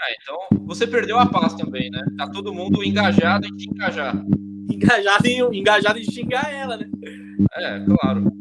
[0.00, 2.02] Ah, então você perdeu a paz também, né?
[2.16, 4.14] Tá todo mundo engajado em te engajar.
[4.70, 6.88] Engajado em, engajado em xingar ela, né?
[7.54, 8.32] É, claro.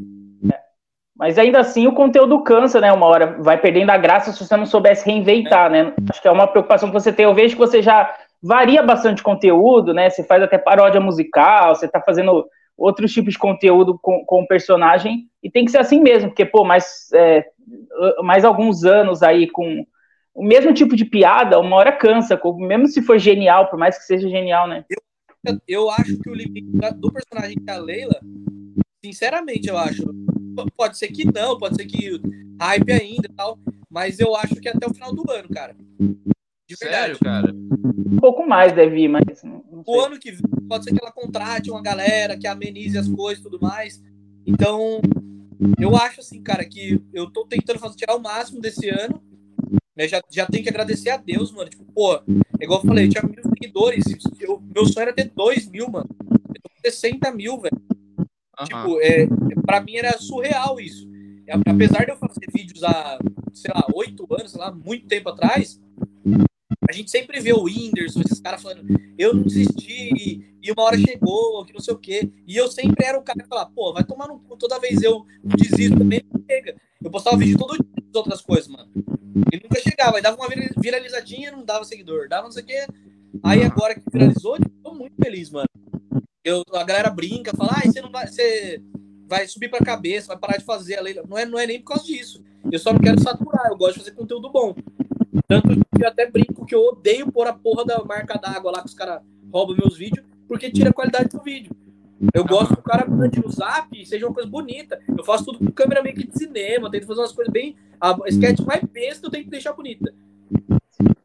[1.17, 2.91] Mas ainda assim o conteúdo cansa, né?
[2.93, 5.93] Uma hora vai perdendo a graça se você não soubesse reinventar, né?
[6.09, 7.25] Acho que é uma preocupação que você tem.
[7.25, 10.09] Eu vejo que você já varia bastante conteúdo, né?
[10.09, 12.45] Você faz até paródia musical, você tá fazendo
[12.77, 16.45] outros tipos de conteúdo com, com o personagem, e tem que ser assim mesmo, porque,
[16.45, 17.45] pô, mais, é,
[18.23, 19.85] mais alguns anos aí com
[20.33, 24.03] o mesmo tipo de piada, uma hora cansa, mesmo se for genial, por mais que
[24.03, 24.85] seja genial, né?
[25.43, 28.19] Eu, eu acho que o limite do personagem da Leila,
[29.03, 30.03] sinceramente, eu acho,
[30.75, 32.19] Pode ser que não, pode ser que
[32.59, 33.59] hype ainda e tal.
[33.89, 35.75] Mas eu acho que é até o final do ano, cara.
[36.67, 37.53] De Sério, cara?
[37.53, 39.23] Um pouco mais deve ir, mas.
[39.85, 43.39] O ano que vem pode ser que ela contrate uma galera que amenize as coisas
[43.39, 44.03] e tudo mais.
[44.45, 44.99] Então,
[45.79, 49.21] eu acho assim, cara, que eu tô tentando fazer, tirar o máximo desse ano.
[49.95, 50.07] Né?
[50.07, 51.69] Já, já tenho que agradecer a Deus, mano.
[51.69, 54.03] Tipo, pô, é igual eu falei, eu tinha mil seguidores.
[54.39, 56.09] Eu, meu sonho era ter dois mil, mano.
[56.53, 57.81] Eu tô com 60 mil, velho.
[58.19, 58.65] Uhum.
[58.65, 59.27] Tipo, é,
[59.65, 61.07] pra mim era surreal isso.
[61.65, 63.17] Apesar de eu fazer vídeos há,
[63.53, 65.79] sei lá, oito anos, sei lá, muito tempo atrás,
[66.89, 68.85] a gente sempre vê o Whindersson, esses caras falando,
[69.17, 72.29] eu não desisti, e uma hora chegou, que não sei o quê.
[72.47, 75.01] E eu sempre era o cara que falava, pô, vai tomar no cu, toda vez
[75.01, 76.75] eu desisto também, chega.
[77.03, 78.89] Eu postava vídeo todo dia das outras coisas, mano.
[79.51, 82.87] E nunca chegava, aí dava uma viralizadinha, não dava seguidor, dava não sei o quê.
[83.43, 85.67] Aí agora que viralizou, eu tô muito feliz, mano.
[86.43, 88.81] Eu, a galera brinca, fala, ah, você não vai, você
[89.27, 91.21] vai subir pra cabeça, vai parar de fazer a lei.
[91.27, 92.43] Não é, não é nem por causa disso.
[92.71, 94.73] Eu só não quero saturar, eu gosto de fazer conteúdo bom.
[95.47, 98.79] Tanto que eu até brinco que eu odeio pôr a porra da marca d'água lá
[98.81, 99.21] que os caras
[99.51, 101.75] roubam meus vídeos, porque tira a qualidade do vídeo.
[102.33, 104.99] Eu gosto que o cara mande no zap e seja uma coisa bonita.
[105.07, 107.75] Eu faço tudo com câmera meio que de cinema, tento fazer umas coisas bem.
[108.01, 110.13] A sketch mais besta eu tenho que deixar bonita.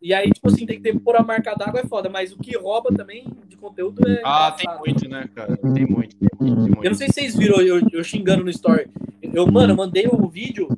[0.02, 2.36] E aí, tipo assim, tem que ter pôr a marca d'água é foda, mas o
[2.36, 4.20] que rouba também de conteúdo é.
[4.24, 5.56] Ah, tem muito, né, cara?
[5.56, 6.84] Tem muito, tem muito, tem muito.
[6.84, 8.88] Eu não sei se vocês viram eu, eu xingando no story.
[9.22, 10.68] Eu, mano, mandei o um vídeo,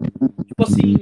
[0.46, 0.96] tipo assim,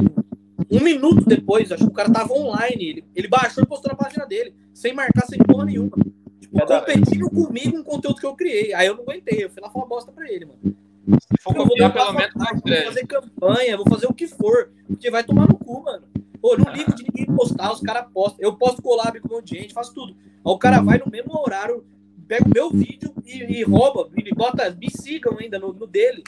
[0.71, 2.85] um minuto depois, acho que o cara tava online.
[2.85, 5.97] Ele, ele baixou e postou na página dele, sem marcar, sem porra nenhuma.
[6.41, 8.75] Tipo, é competindo comigo um conteúdo que eu criei.
[8.75, 10.77] Aí eu não aguentei, eu fui lá falar bosta pra ele, mano.
[11.21, 12.33] Se for copiar, pelo menos.
[12.35, 16.05] Vou fazer campanha, vou fazer o que for, porque vai tomar no cu, mano.
[16.41, 18.39] Pô, não ligo de ninguém postar, os caras postam.
[18.41, 20.15] Eu posto collab com um monte de gente, faço tudo.
[20.15, 21.85] Aí o cara vai no mesmo horário,
[22.27, 26.23] pega o meu vídeo e, e rouba, e bota, me sigam ainda no, no, dele.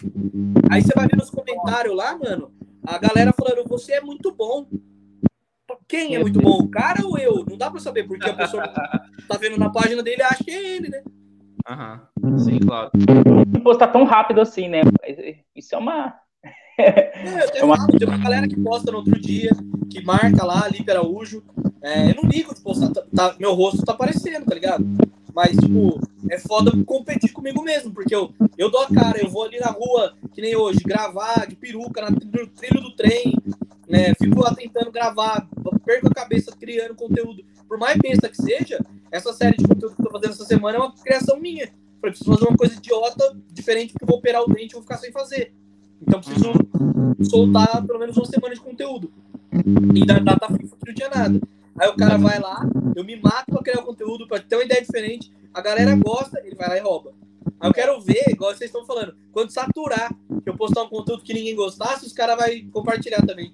[0.71, 2.53] Aí você vai ver nos comentários lá, mano,
[2.87, 4.67] a galera falando, você é muito bom.
[5.89, 7.45] Quem é muito bom, o cara ou eu?
[7.49, 8.67] Não dá pra saber, porque a pessoa
[9.29, 11.03] tá vendo na página dele e acha que é ele, né?
[11.67, 12.03] Aham,
[12.39, 12.91] sim, claro.
[13.49, 14.83] Não postar tão rápido assim, né?
[15.55, 16.15] Isso é uma
[16.79, 17.87] é, tem, uma...
[17.87, 19.51] tem uma galera que posta no outro dia,
[19.91, 21.43] que marca lá, Lipe Araújo.
[21.83, 24.85] É, eu não ligo de postar, tá, tá, meu rosto tá aparecendo, tá ligado?
[25.35, 29.43] Mas, tipo, é foda competir comigo mesmo, porque eu, eu dou a cara, eu vou
[29.43, 33.35] ali na rua, que nem hoje, gravar de peruca na, no trilho do trem,
[33.89, 34.15] né?
[34.15, 35.49] Fico lá tentando gravar,
[35.85, 37.45] perco a cabeça criando conteúdo.
[37.69, 38.79] Por mais besta que seja,
[39.11, 41.65] essa série de conteúdo que eu tô fazendo essa semana é uma criação minha.
[41.65, 44.83] Eu preciso fazer uma coisa idiota, diferente, porque eu vou operar o dente e vou
[44.83, 45.53] ficar sem fazer.
[46.01, 46.53] Então preciso
[47.29, 49.11] soltar pelo menos uma semana de conteúdo.
[49.95, 51.41] E da data FIFA não tinha nada.
[51.79, 52.65] Aí o cara vai lá,
[52.95, 55.33] eu me mato pra criar o conteúdo, pra ter uma ideia diferente.
[55.53, 57.13] A galera gosta, ele vai lá e rouba.
[57.61, 60.13] Aí eu quero ver, igual vocês estão falando, quando saturar,
[60.43, 63.53] que eu postar um conteúdo que ninguém gostasse, os caras vão compartilhar também.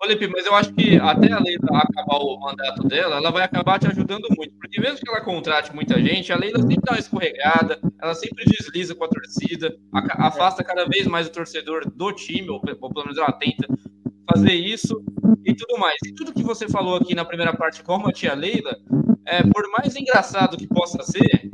[0.00, 3.78] Felipe, mas eu acho que até a Leila acabar o mandato dela, ela vai acabar
[3.78, 4.54] te ajudando muito.
[4.54, 8.44] Porque mesmo que ela contrate muita gente, a Leila sempre dá uma escorregada, ela sempre
[8.44, 13.18] desliza com a torcida, afasta cada vez mais o torcedor do time, ou pelo menos
[13.18, 13.66] ela tenta
[14.30, 15.02] fazer isso
[15.44, 15.96] e tudo mais.
[16.06, 18.76] E tudo que você falou aqui na primeira parte com a tia Leila,
[19.26, 21.50] é, por mais engraçado que possa ser,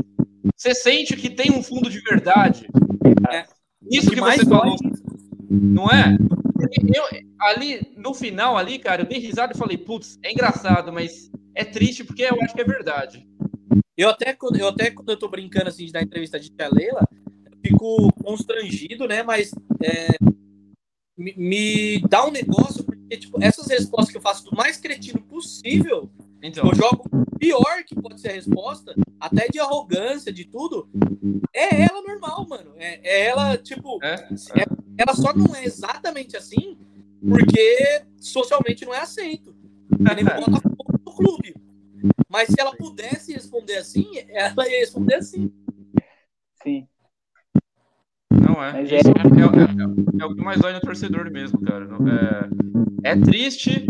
[0.55, 2.69] você sente que tem um fundo de verdade.
[3.33, 3.45] É,
[3.91, 4.77] isso que, que você falou.
[5.51, 6.17] Não é?
[6.95, 7.05] Eu,
[7.41, 11.65] ali, no final ali, cara, eu dei risada e falei, putz, é engraçado, mas é
[11.65, 13.27] triste porque eu acho que é verdade.
[13.97, 17.07] Eu até, eu até quando eu tô brincando assim de dar entrevista de tia Leila,
[17.65, 19.23] fico constrangido, né?
[19.23, 19.53] Mas
[19.83, 20.09] é,
[21.17, 25.23] me, me, dá um negócio, porque tipo, essas respostas que eu faço do mais cretino
[25.23, 26.11] possível,
[26.43, 26.69] então.
[26.69, 27.05] eu jogo
[27.39, 30.89] pior que pode ser a resposta, até de arrogância, de tudo,
[31.55, 32.73] é ela normal, mano.
[32.77, 34.84] É, é ela, tipo, é, é.
[34.97, 36.77] Ela só não é exatamente assim
[37.27, 39.55] porque socialmente não é aceito.
[39.99, 41.55] Nem Botafogo no clube.
[42.29, 45.51] Mas se ela pudesse responder assim, ela ia responder assim.
[46.63, 46.87] Sim.
[48.31, 48.83] Não é.
[48.83, 48.85] é...
[48.85, 51.89] É, é, é, o que mais dói no torcedor mesmo, cara.
[53.03, 53.87] É, triste,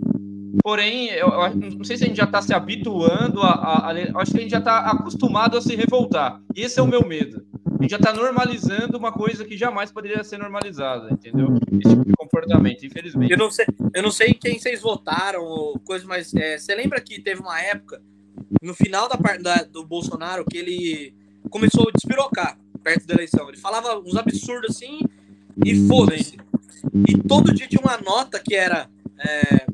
[0.62, 4.20] porém, eu, eu, não sei se a gente já está se habituando a, a, a,
[4.20, 6.40] Acho que a gente já está acostumado a se revoltar.
[6.54, 7.44] Esse é o meu medo.
[7.78, 11.48] A gente já está normalizando uma coisa que jamais poderia ser normalizada, entendeu?
[11.72, 13.32] Esse tipo de comportamento, infelizmente.
[13.32, 17.00] Eu não sei, eu não sei quem vocês votaram ou coisa, mas é, você lembra
[17.00, 18.00] que teve uma época,
[18.62, 21.14] no final da, da, do Bolsonaro, que ele
[21.50, 23.48] começou a despirocar perto da eleição.
[23.48, 25.00] Ele falava uns absurdos assim
[25.64, 26.36] e foda-se.
[27.08, 29.66] E todo dia tinha uma nota que era é,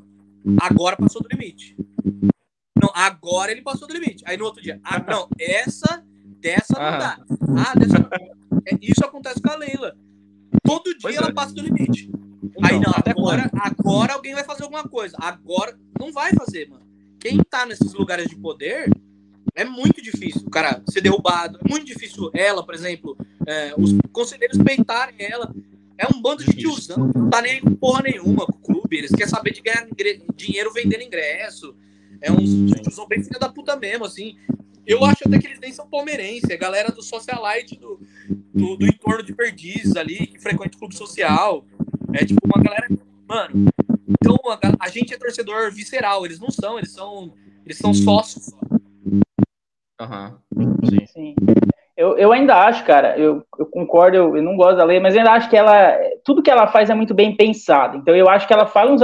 [0.60, 1.76] agora passou do limite.
[2.80, 4.22] Não, agora ele passou do limite.
[4.26, 6.04] Aí no outro dia, ah, não, essa,
[6.40, 7.20] dessa não dá.
[7.56, 8.08] Ah, dessa não.
[8.66, 9.96] É, isso acontece com a Leila.
[10.64, 11.32] Todo dia pois ela é.
[11.32, 12.10] passa do limite.
[12.42, 15.16] Então, Aí não, agora, agora alguém vai fazer alguma coisa.
[15.20, 16.86] Agora não vai fazer, mano.
[17.18, 18.90] Quem tá nesses lugares de poder
[19.54, 21.58] é muito difícil o cara ser derrubado.
[21.64, 23.16] É muito difícil ela, por exemplo,
[23.46, 25.52] é, os conselheiros peitarem ela.
[25.98, 28.96] É um bando de tiozão, não tá nem porra nenhuma com o clube.
[28.96, 29.86] Eles querem saber de ganhar
[30.34, 31.76] dinheiro vendendo ingresso.
[32.22, 34.38] É um tiozão bem filho da puta mesmo, assim.
[34.86, 38.00] Eu acho até que eles nem são palmeirense, é galera do socialite do,
[38.54, 41.64] do, do entorno de Perdizes ali, que frequenta o clube social.
[42.12, 42.88] É tipo uma galera.
[43.28, 43.66] Mano,
[44.08, 47.32] então a, a gente é torcedor visceral, eles não são, eles são.
[47.64, 48.58] Eles são sócios só.
[50.00, 50.38] Aham.
[50.56, 50.76] Uhum.
[50.84, 51.06] Sim.
[51.06, 51.34] Sim.
[51.96, 55.14] Eu, eu ainda acho, cara, eu, eu concordo, eu, eu, não gosto da lei, mas
[55.14, 55.98] eu ainda acho que ela.
[56.24, 57.98] Tudo que ela faz é muito bem pensado.
[57.98, 59.02] Então eu acho que ela fala uns.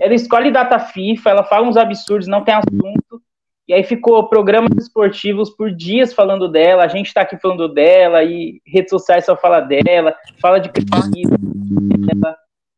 [0.00, 3.20] Ela escolhe data FIFA, ela fala uns absurdos, não tem assunto.
[3.68, 8.22] E aí ficou programas esportivos por dias falando dela, a gente tá aqui falando dela,
[8.22, 12.36] e redes sociais só fala dela, fala de dela.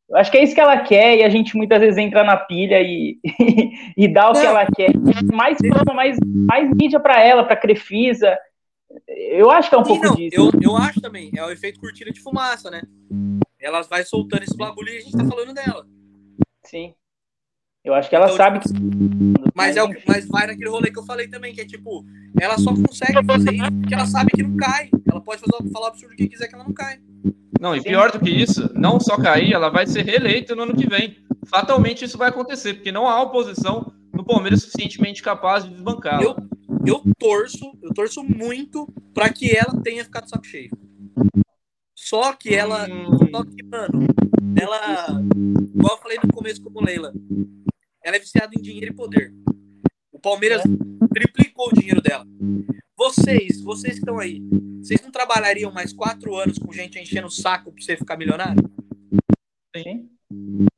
[0.09, 2.37] Eu acho que é isso que ela quer e a gente muitas vezes entra na
[2.37, 3.19] pilha e,
[3.95, 4.91] e dá o que ela quer.
[5.31, 5.59] Mais
[5.95, 8.39] mais, mais mídia para ela, para Crefisa.
[9.07, 10.35] Eu acho que é um Sim, pouco não, disso.
[10.35, 11.31] Eu, eu acho também.
[11.37, 12.81] É o efeito cortina de fumaça, né?
[13.61, 15.87] Ela vai soltando esse bagulho e a gente tá falando dela.
[16.65, 16.95] Sim.
[17.85, 18.69] Eu acho que ela então, sabe que.
[19.55, 22.05] Mas, é o, mas vai naquele rolê que eu falei também, que é tipo,
[22.41, 24.91] ela só consegue fazer isso porque ela sabe que não cai.
[25.11, 26.99] Ela pode fazer, falar absurdo que quiser que ela não cai.
[27.61, 30.77] Não, e pior do que isso, não só cair, ela vai ser reeleita no ano
[30.77, 31.17] que vem.
[31.47, 36.23] Fatalmente isso vai acontecer, porque não há oposição no Palmeiras suficientemente capaz de desbancá-la.
[36.23, 36.37] Eu,
[36.87, 40.71] eu torço, eu torço muito para que ela tenha ficado saco cheio.
[42.09, 42.87] Só que ela.
[42.87, 44.07] Só que, mano,
[44.59, 45.21] ela.
[45.75, 47.13] Igual eu falei no começo com o Leila.
[48.03, 49.35] Ela é viciada em dinheiro e poder.
[50.11, 50.63] O Palmeiras
[51.13, 52.25] triplicou o dinheiro dela.
[52.97, 54.41] Vocês, vocês que estão aí,
[54.81, 58.63] vocês não trabalhariam mais quatro anos com gente enchendo o saco pra você ficar milionário?
[59.77, 60.09] Sim.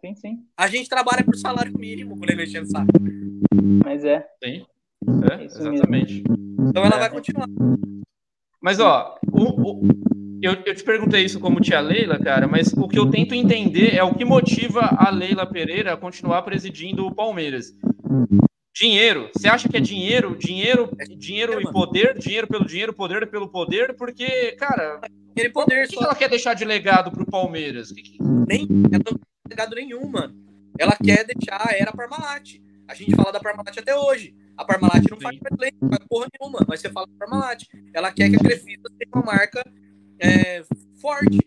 [0.00, 0.46] Sim, sim.
[0.56, 2.92] A gente trabalha por salário mínimo com ele enchendo o saco.
[3.84, 4.26] Mas é.
[4.42, 4.66] Sim.
[5.30, 6.24] É, exatamente.
[6.68, 6.98] Então ela é.
[6.98, 7.46] vai continuar.
[8.60, 9.82] Mas, ó, o, o,
[10.42, 13.94] eu, eu te perguntei isso como tia Leila, cara, mas o que eu tento entender
[13.94, 17.74] é o que motiva a Leila Pereira a continuar presidindo o Palmeiras.
[18.74, 19.30] Dinheiro.
[19.36, 23.48] Você acha que é dinheiro, dinheiro, dinheiro é, e poder, dinheiro pelo dinheiro, poder pelo
[23.48, 23.94] poder?
[23.94, 25.00] Porque, cara,
[25.34, 25.84] dinheiro e poder.
[25.84, 25.98] O que, só...
[25.98, 27.92] que ela quer deixar de legado pro Palmeiras?
[27.92, 28.18] Que que...
[28.48, 30.34] Nem, ela não tem legado nenhum, mano.
[30.78, 32.58] Ela quer deixar a era Parmalat.
[32.88, 34.34] A gente fala da Parmalat até hoje.
[34.56, 37.64] A Parmalat não faz mais não faz porra nenhuma, mas você fala da Parmalat.
[37.92, 39.62] Ela quer que a Crefisa seja uma marca
[40.20, 40.62] é,
[41.00, 41.38] forte.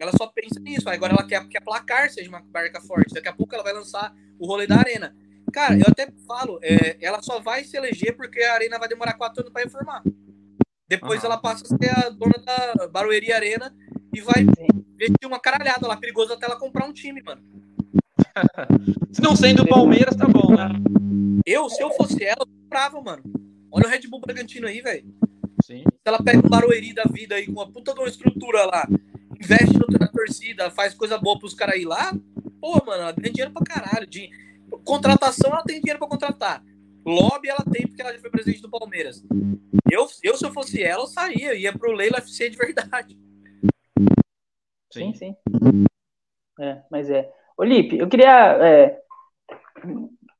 [0.00, 0.88] Ela só pensa nisso.
[0.88, 3.14] Agora ela quer que a placar seja uma marca forte.
[3.14, 5.14] Daqui a pouco ela vai lançar o rolê da Arena.
[5.52, 9.12] Cara, eu até falo, é, ela só vai se eleger porque a Arena vai demorar
[9.14, 10.02] quatro anos para reformar.
[10.88, 13.74] Depois ela passa a ser a dona da Barueri Arena
[14.12, 14.44] e vai
[14.96, 17.42] vestir uma caralhada lá, perigoso até ela comprar um time, mano.
[19.12, 20.68] se não sendo Palmeiras, tá bom, né?
[21.46, 23.22] Eu, se eu fosse ela, eu comprava, mano.
[23.70, 25.04] Olha o Red Bull Bragantino aí, velho.
[25.64, 28.86] Se ela pega um Barueri da vida aí com uma puta de uma estrutura lá,
[29.40, 32.12] investe no, na torcida, faz coisa boa pros caras ir lá,
[32.60, 34.06] pô, mano, ela ganha dinheiro pra caralho.
[34.06, 34.28] De...
[34.84, 36.62] Contratação, ela tem dinheiro pra contratar.
[37.06, 39.24] Lobby ela tem porque ela já foi presidente do Palmeiras.
[39.90, 43.18] Eu, eu se eu fosse ela, eu saía, ia pro Leila FC de verdade.
[44.92, 45.34] Sim, sim.
[46.60, 47.32] É, mas é.
[47.56, 49.02] Olipe, eu queria é,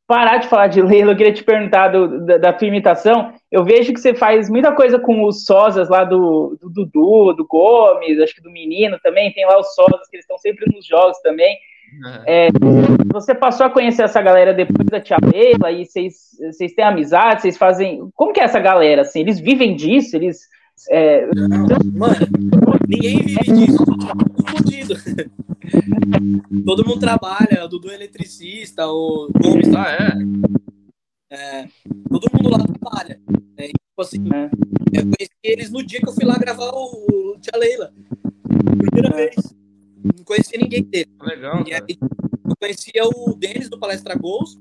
[0.07, 3.33] parar de falar de Leila, eu queria te perguntar do, da, da tua imitação.
[3.51, 7.47] Eu vejo que você faz muita coisa com os sósias lá do, do Dudu, do
[7.47, 10.87] Gomes, acho que do Menino também, tem lá os sósias que eles estão sempre nos
[10.87, 11.57] jogos também.
[12.27, 12.49] É,
[13.13, 17.43] você passou a conhecer essa galera depois da Tia Leila e vocês, vocês têm amizade,
[17.43, 18.11] vocês fazem.
[18.15, 19.03] Como que é essa galera?
[19.03, 20.17] Assim, eles vivem disso?
[20.17, 20.49] Eles.
[20.91, 21.27] É...
[21.93, 22.27] Mano,
[22.89, 23.85] ninguém vive disso.
[24.49, 24.95] Fudido.
[26.65, 30.15] Todo mundo trabalha, o Dudu é eletricista, o Gomes ah,
[31.31, 31.35] é?
[31.35, 31.69] é?
[32.09, 33.21] Todo mundo lá trabalha.
[33.57, 34.51] É, tipo assim, é.
[34.93, 37.93] eu conheci eles no dia que eu fui lá gravar o, o Tia Leila.
[38.79, 39.27] Primeira é.
[39.27, 39.55] vez.
[40.03, 41.11] Não conhecia ninguém dele.
[41.23, 41.65] Legal.
[41.67, 44.59] E aí, eu conhecia o Denis do Palestra Gols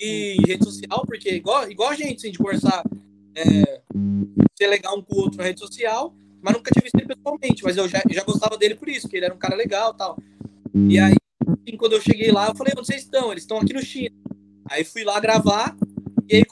[0.00, 2.82] em rede social, porque igual, igual a gente, assim, de conversar,
[3.34, 3.80] é,
[4.56, 7.62] ser legal um com o outro na rede social, mas nunca tinha visto ele pessoalmente,
[7.62, 10.18] mas eu já, já gostava dele por isso, porque ele era um cara legal tal.
[10.74, 11.14] E aí,
[11.46, 13.30] assim, quando eu cheguei lá, eu falei, onde vocês estão?
[13.30, 14.14] Eles estão aqui no China.
[14.70, 15.76] Aí fui lá gravar,
[16.28, 16.44] e aí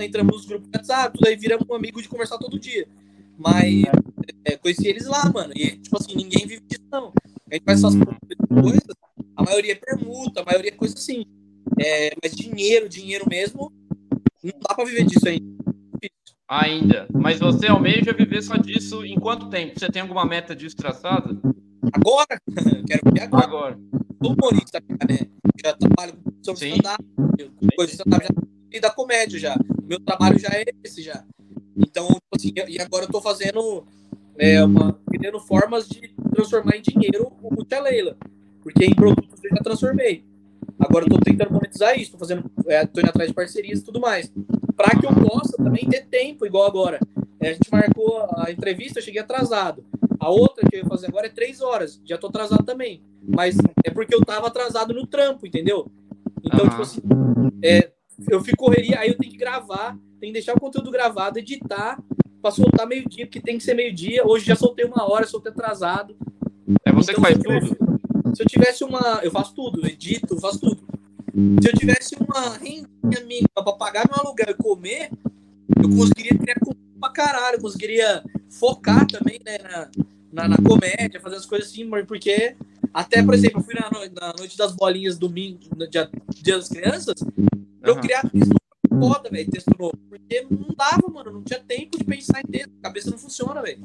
[0.00, 2.88] entramos nos grupos de WhatsApp, tudo aí viramos um amigo de conversar todo dia.
[3.38, 3.84] Mas
[4.44, 5.52] é, conheci eles lá, mano.
[5.54, 7.12] E, tipo assim, ninguém vive disso, não.
[7.50, 8.62] A gente faz essas uhum.
[8.62, 8.82] coisas,
[9.36, 11.24] a maioria é permuta, a maioria é coisa assim.
[11.78, 13.72] É, mas dinheiro, dinheiro mesmo,
[14.42, 15.67] não dá pra viver disso ainda.
[16.48, 17.06] Ainda.
[17.12, 19.78] Mas você almeja viver só disso em quanto tempo?
[19.78, 21.36] Você tem alguma meta disso traçada?
[21.92, 22.40] Agora?
[22.86, 23.44] Quero ver agora.
[23.44, 23.78] Agora.
[24.22, 25.28] Sou humorista, né?
[25.62, 27.04] Já trabalho com stand-up,
[27.76, 29.56] coisa stand-up, já e da comédia já.
[29.82, 31.24] Meu trabalho já é esse já.
[31.76, 33.84] Então, assim, e agora eu tô fazendo
[34.36, 38.16] é, uma, criando formas de transformar em dinheiro o Tia Leila.
[38.62, 40.24] Porque em produtos eu já transformei.
[40.78, 43.84] Agora eu tô tentando monetizar isso, tô fazendo, é, tô indo atrás de parcerias e
[43.84, 44.30] tudo mais.
[44.78, 47.00] Para que eu possa também ter tempo, igual agora.
[47.40, 49.84] É, a gente marcou a entrevista, eu cheguei atrasado.
[50.20, 52.00] A outra que eu ia fazer agora é três horas.
[52.04, 53.02] Já tô atrasado também.
[53.20, 55.90] Mas é porque eu tava atrasado no trampo, entendeu?
[56.44, 56.70] Então, uhum.
[56.70, 57.00] tipo assim,
[57.62, 57.90] é,
[58.30, 62.00] eu fico correria, aí eu tenho que gravar, tenho que deixar o conteúdo gravado, editar,
[62.40, 64.24] para soltar meio-dia, porque tem que ser meio-dia.
[64.24, 66.16] Hoje já soltei uma hora, soltei atrasado.
[66.84, 68.36] É você então, que faz tivesse, tudo?
[68.36, 69.20] Se eu tivesse uma.
[69.24, 70.87] Eu faço tudo, edito, faço tudo.
[71.62, 75.10] Se eu tivesse uma rendinha mínima para pagar meu aluguel e comer,
[75.80, 76.56] eu conseguiria criar
[77.00, 79.88] pra caralho, eu conseguiria focar também né, na,
[80.32, 82.56] na, na, comédia, fazer as coisas assim, porque
[82.92, 86.10] até, por exemplo, eu fui na, na noite das bolinhas domingo, no dia,
[86.42, 87.14] dia das crianças,
[87.82, 88.00] eu uhum.
[88.00, 88.54] criar texto
[88.98, 89.96] foda, velho, texto novo.
[90.08, 93.62] Porque não dava, mano, não tinha tempo de pensar em texto, a cabeça não funciona,
[93.62, 93.80] velho.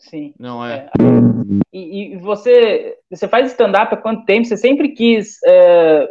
[0.00, 0.32] Sim.
[0.38, 0.86] Não é.
[0.98, 1.60] é.
[1.72, 4.46] E, e, você, você faz stand-up há quanto tempo?
[4.46, 6.08] Você sempre quis é,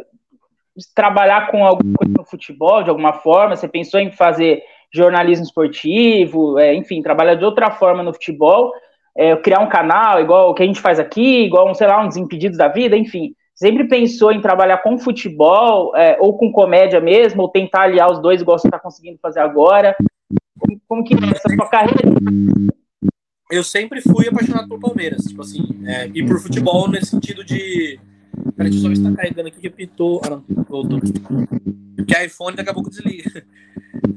[0.94, 3.56] trabalhar com alguma coisa no futebol, de alguma forma?
[3.56, 4.62] Você pensou em fazer
[4.92, 8.72] jornalismo esportivo, é, enfim, trabalhar de outra forma no futebol?
[9.16, 12.08] É, criar um canal igual o que a gente faz aqui, igual, sei lá, um
[12.08, 13.34] Desimpedidos da Vida, enfim.
[13.54, 18.20] Sempre pensou em trabalhar com futebol é, ou com comédia mesmo, ou tentar aliar os
[18.20, 19.94] dois, igual você está conseguindo fazer agora?
[20.58, 22.08] Como, como que é essa sua carreira?
[23.50, 27.98] Eu sempre fui apaixonado por Palmeiras, tipo assim, é, e por futebol nesse sentido de.
[28.56, 30.20] Peraí, deixa eu só ver se tá carregando aqui que pitou.
[30.24, 31.00] Ah, não, voltou.
[31.96, 33.44] Porque iPhone daqui a pouco desliga.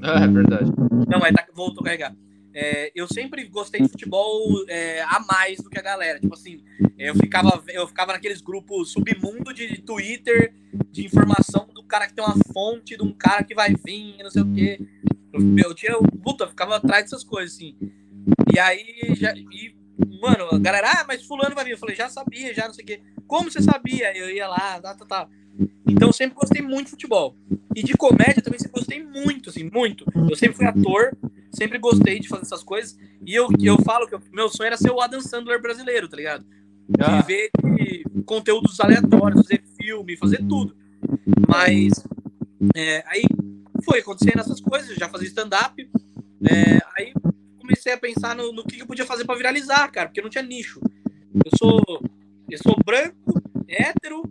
[0.06, 0.70] Ah, é verdade.
[1.08, 2.14] Não, mas tá, voltou a carregar.
[2.54, 6.20] É, eu sempre gostei de futebol é, a mais do que a galera.
[6.20, 6.62] Tipo assim,
[6.98, 10.54] eu ficava, eu ficava naqueles grupos submundo de Twitter,
[10.92, 14.30] de informação do cara que tem uma fonte, de um cara que vai vir, não
[14.30, 14.80] sei o quê.
[15.32, 17.76] Eu, eu tinha, puta, eu ficava atrás dessas coisas, assim.
[18.54, 19.76] E aí, já, e,
[20.22, 21.72] mano, a galera, ah, mas fulano vai vir.
[21.72, 23.02] Eu falei, já sabia, já não sei o quê.
[23.28, 24.16] Como você sabia?
[24.18, 25.30] Eu ia lá, tá, tá, tá.
[25.88, 27.36] Então eu sempre gostei muito de futebol.
[27.76, 30.06] E de comédia também sempre gostei muito, assim, muito.
[30.30, 31.16] Eu sempre fui ator,
[31.52, 32.98] sempre gostei de fazer essas coisas.
[33.26, 36.46] E eu, eu falo que meu sonho era ser o Adam Sandler brasileiro, tá ligado?
[37.00, 37.22] Ah.
[37.22, 40.76] Viver de conteúdos aleatórios, fazer filme, fazer tudo.
[41.48, 42.04] Mas
[42.76, 43.24] é, aí
[43.84, 45.90] foi acontecendo essas coisas, eu já fazia stand-up.
[46.46, 47.14] É, aí
[47.74, 50.44] comecei a pensar no, no que eu podia fazer para viralizar, cara, porque não tinha
[50.44, 50.80] nicho.
[51.44, 51.82] Eu sou,
[52.50, 54.24] eu sou branco, hétero,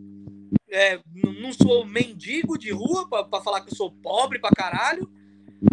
[0.70, 1.00] é,
[1.40, 5.10] não sou mendigo de rua para falar que eu sou pobre pra caralho,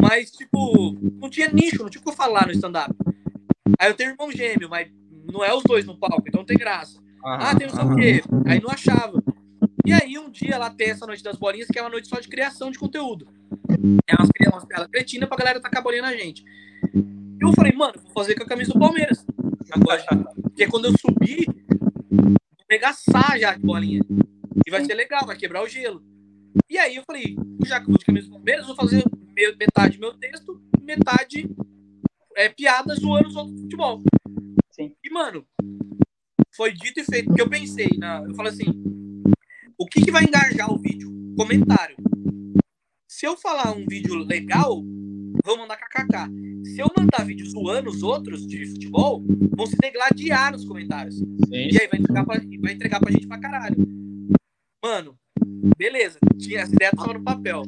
[0.00, 2.92] mas, tipo, não tinha nicho, não tinha o que eu falar no stand-up.
[3.78, 4.88] Aí eu tenho irmão gêmeo, mas
[5.32, 7.00] não é os dois no palco, então não tem graça.
[7.24, 8.22] ah, tem não sei o quê.
[8.46, 9.22] Aí não achava.
[9.86, 12.20] E aí, um dia ela tem essa noite das bolinhas, que é uma noite só
[12.20, 13.26] de criação de conteúdo.
[14.06, 16.44] É umas, umas piadas cretinas pra galera tacar bolinha na gente.
[17.40, 19.24] Eu falei, mano, vou fazer com a camisa do Palmeiras.
[19.70, 20.04] Agora,
[20.42, 21.46] porque quando eu subir,
[22.10, 22.34] vou
[22.70, 24.02] regaçar já de bolinha.
[24.66, 26.02] E vai ser legal, vai quebrar o gelo.
[26.68, 29.04] E aí eu falei, já que eu vou de camisa do Palmeiras, vou fazer
[29.58, 31.48] metade meu texto, metade
[32.36, 34.02] é, piadas zoando os outros futebol.
[34.70, 34.94] Sim.
[35.02, 35.46] E, mano,
[36.54, 37.26] foi dito e feito.
[37.26, 38.64] Porque eu pensei, na, eu falei assim,
[39.78, 41.10] o que, que vai engajar o vídeo?
[41.36, 41.96] Comentário.
[43.08, 44.82] Se eu falar um vídeo legal,
[45.44, 46.64] vão mandar kkk.
[46.64, 49.24] Se eu mandar vídeo zoando os outros de futebol,
[49.56, 51.16] vão se degladiar nos comentários.
[51.16, 51.68] Sim.
[51.70, 53.76] E aí vai entregar, pra, vai entregar pra gente pra caralho.
[54.82, 55.18] Mano,
[55.76, 56.18] beleza.
[56.38, 57.62] Tinha essa ideia tava no papel.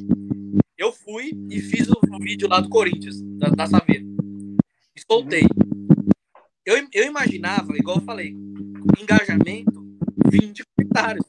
[0.76, 4.04] Eu fui e fiz o, vídeo lá do Corinthians, da, da Saveira.
[4.96, 5.46] E soltei.
[6.64, 8.34] Eu, eu imaginava, igual eu falei,
[9.00, 9.84] engajamento,
[10.30, 11.26] 20 comentários.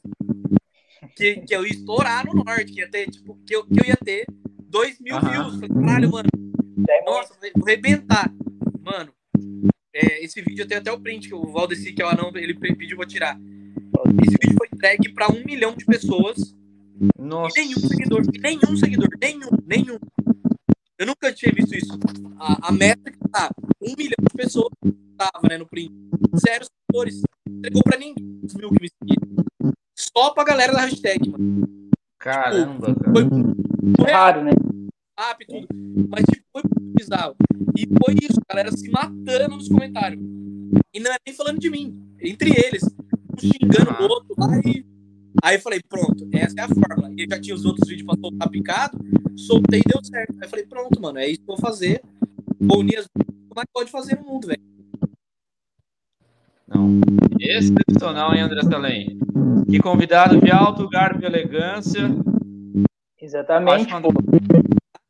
[1.16, 3.84] Que, que eu ia estourar no norte, que ia ter, tipo, que eu, que eu
[3.86, 4.26] ia ter
[4.74, 5.20] 2 mil uhum.
[5.20, 5.60] views.
[5.60, 6.28] Caralho, mano.
[7.06, 8.28] Nossa, vou arrebentar.
[8.82, 9.12] Mano,
[9.94, 12.32] é, esse vídeo eu tenho até o print, que o Valdeci, que é o anão,
[12.34, 13.38] ele pediu pra tirar.
[14.26, 16.56] Esse vídeo foi entregue pra um milhão de pessoas.
[17.16, 17.56] Nossa.
[17.60, 19.98] E nenhum seguidor, nenhum seguidor, nenhum, nenhum.
[20.98, 21.96] Eu nunca tinha visto isso.
[22.36, 23.50] A, a meta que tá,
[23.80, 24.72] um milhão de pessoas
[25.16, 25.94] tava, né, no print.
[26.36, 27.22] Zero seguidores.
[27.48, 29.74] Entregou pra ninguém os mil que me seguiram.
[29.96, 31.68] Só pra galera da hashtag, mano.
[32.18, 33.12] Caramba, tipo, cara.
[33.12, 33.24] Foi,
[34.10, 34.52] raro, né?
[35.18, 35.68] Rápido, tudo.
[36.08, 37.34] Mas tipo, foi muito bizarro.
[37.76, 40.20] E foi isso, galera se matando nos comentários.
[40.92, 42.82] E não é nem falando de mim, entre eles.
[42.84, 44.84] Um xingando o outro lá e.
[45.42, 47.12] Aí eu falei, pronto, essa é a fórmula.
[47.16, 48.98] E eu já tinha os outros vídeos pra soltar picado,
[49.36, 50.32] soltei e deu certo.
[50.34, 52.00] Aí eu falei, pronto, mano, é isso que eu vou fazer.
[52.60, 53.06] Vou unir as
[53.54, 54.60] como é que pode fazer no mundo, velho?
[56.66, 57.00] Não.
[57.38, 59.16] Excepcional, hein, André Salem?
[59.70, 62.02] Que convidado de alto garbo e elegância.
[63.24, 63.90] Exatamente.
[63.90, 64.08] Quando...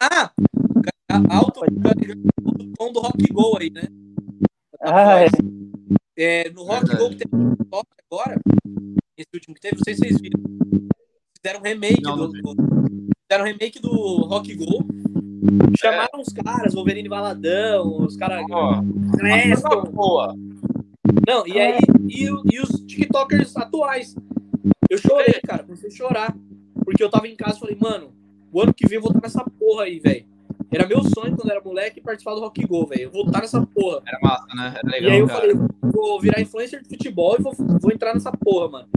[0.00, 0.30] Ah!
[1.30, 3.82] Alto o tom do Rock Go aí, né?
[4.80, 5.28] Ah, é.
[6.16, 6.50] é.
[6.50, 7.30] no Rock Go que teve
[8.10, 8.40] agora,
[9.16, 10.40] esse último que teve, não sei se vocês viram.
[11.36, 12.54] Fizeram um remake não, do, do.
[13.30, 13.90] Fizeram um remake do
[14.26, 14.86] Rock Go
[15.78, 18.44] Chamaram os caras, Wolverine Valadão, os caras.
[18.50, 20.34] Oh, boa.
[21.26, 24.14] Não, e aí, e, e, os TikTokers atuais.
[24.88, 26.36] Eu chorei, cara, comecei a chorar.
[26.84, 28.12] Porque eu tava em casa e falei, mano,
[28.52, 30.26] o ano que vem eu vou estar nessa porra aí, velho.
[30.70, 33.02] Era meu sonho quando era moleque participar do Rock Go, velho.
[33.02, 34.02] Eu vou estar nessa porra.
[34.06, 34.74] Era massa, né?
[34.76, 35.40] Era legal, e aí eu cara.
[35.40, 38.88] falei, vou virar influencer de futebol e vou, vou entrar nessa porra, mano.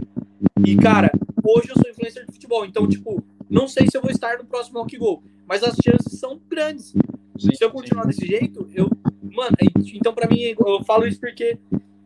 [0.66, 1.10] E, cara,
[1.44, 2.64] hoje eu sou influencer de futebol.
[2.64, 6.18] Então, tipo, não sei se eu vou estar no próximo Rock Go, mas as chances
[6.18, 6.94] são grandes.
[7.38, 8.08] Sim, se eu continuar sim.
[8.08, 8.90] desse jeito, eu.
[9.22, 9.56] Mano,
[9.94, 11.58] então para mim, eu falo isso porque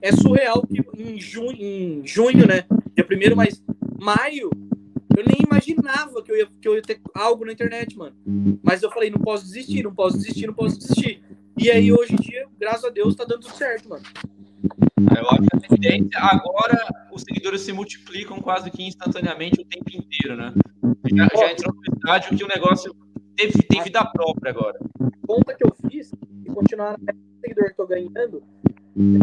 [0.03, 2.64] é surreal que em junho, em junho né?
[2.95, 3.62] Dia primeiro, mas
[3.99, 4.51] maio,
[5.16, 8.14] eu nem imaginava que eu, ia, que eu ia ter algo na internet, mano.
[8.62, 11.22] Mas eu falei, não posso desistir, não posso desistir, não posso desistir.
[11.56, 14.02] E aí, hoje em dia, graças a Deus, tá dando tudo certo, mano.
[15.16, 16.78] Eu acho que a tendência, agora
[17.12, 20.54] os seguidores se multiplicam quase que instantaneamente o tempo inteiro, né?
[21.14, 22.94] Já, já entrou no estágio que o negócio
[23.36, 24.78] teve, tem vida própria agora.
[25.00, 26.12] A conta que eu fiz,
[26.44, 27.06] e continuar no
[27.40, 28.42] seguidor que tô ganhando,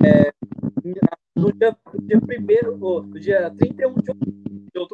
[0.06, 0.34] é,
[1.36, 4.49] no dia, no dia primeiro, no dia 31 de outubro,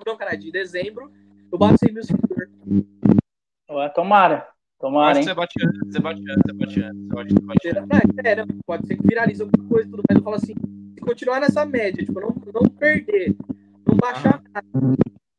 [0.06, 1.12] não, cara, de dezembro,
[1.52, 2.50] eu bato 100 mil seguidores.
[3.70, 4.48] Ué, tomara.
[4.80, 5.24] Tomara, hein?
[5.24, 7.02] Você bate antes, você bate antes, você bate antes.
[7.02, 8.26] Você bate antes.
[8.26, 10.54] É, é, pode ser que viralize alguma coisa tudo, mas eu falo assim,
[10.94, 13.36] se continuar nessa média, tipo, não, não perder,
[13.88, 14.68] não baixar nada,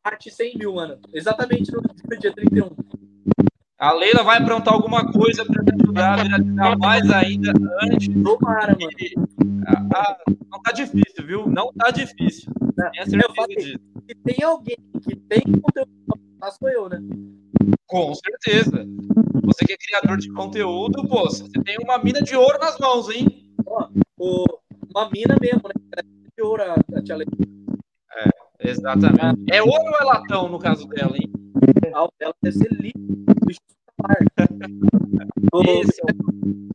[0.05, 0.99] bate 100 mil, mano.
[1.13, 2.71] Exatamente no dia 31.
[3.79, 7.53] A Leila vai aprontar alguma coisa para te ajudar a viralizar mais ainda
[7.83, 8.09] antes.
[8.23, 9.59] Tomara, mano.
[9.67, 10.17] Ah, ah,
[10.51, 11.47] não tá difícil, viu?
[11.47, 12.51] Não tá difícil.
[12.75, 13.79] Tenha certeza disso.
[14.09, 15.91] Se tem alguém que tem conteúdo,
[16.59, 16.99] sou eu, né?
[17.87, 18.87] Com certeza.
[19.45, 23.11] Você que é criador de conteúdo, pô, você tem uma mina de ouro nas mãos,
[23.11, 23.53] hein?
[23.67, 23.89] Ó,
[24.95, 26.03] uma mina mesmo, né?
[26.35, 27.31] De ouro a, a tia Leila.
[28.15, 29.53] É, exatamente.
[29.53, 31.31] É ouro ou é latão no caso dela, hein?
[31.85, 32.09] Ela
[32.43, 33.07] deve ser livre.
[35.81, 36.01] Isso.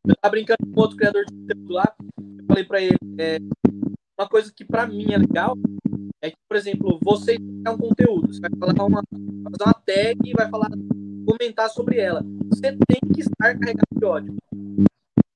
[0.08, 1.96] Eu tava brincando com outro criador de conteúdo lá.
[2.20, 3.38] Eu falei pra ele: é,
[4.20, 5.58] uma coisa que pra mim é legal
[6.22, 10.20] é que, por exemplo, você é um conteúdo, você vai falar uma, fazer uma tag
[10.24, 10.70] e vai falar,
[11.26, 12.24] comentar sobre ela.
[12.50, 14.36] Você tem que estar carregado de ódio.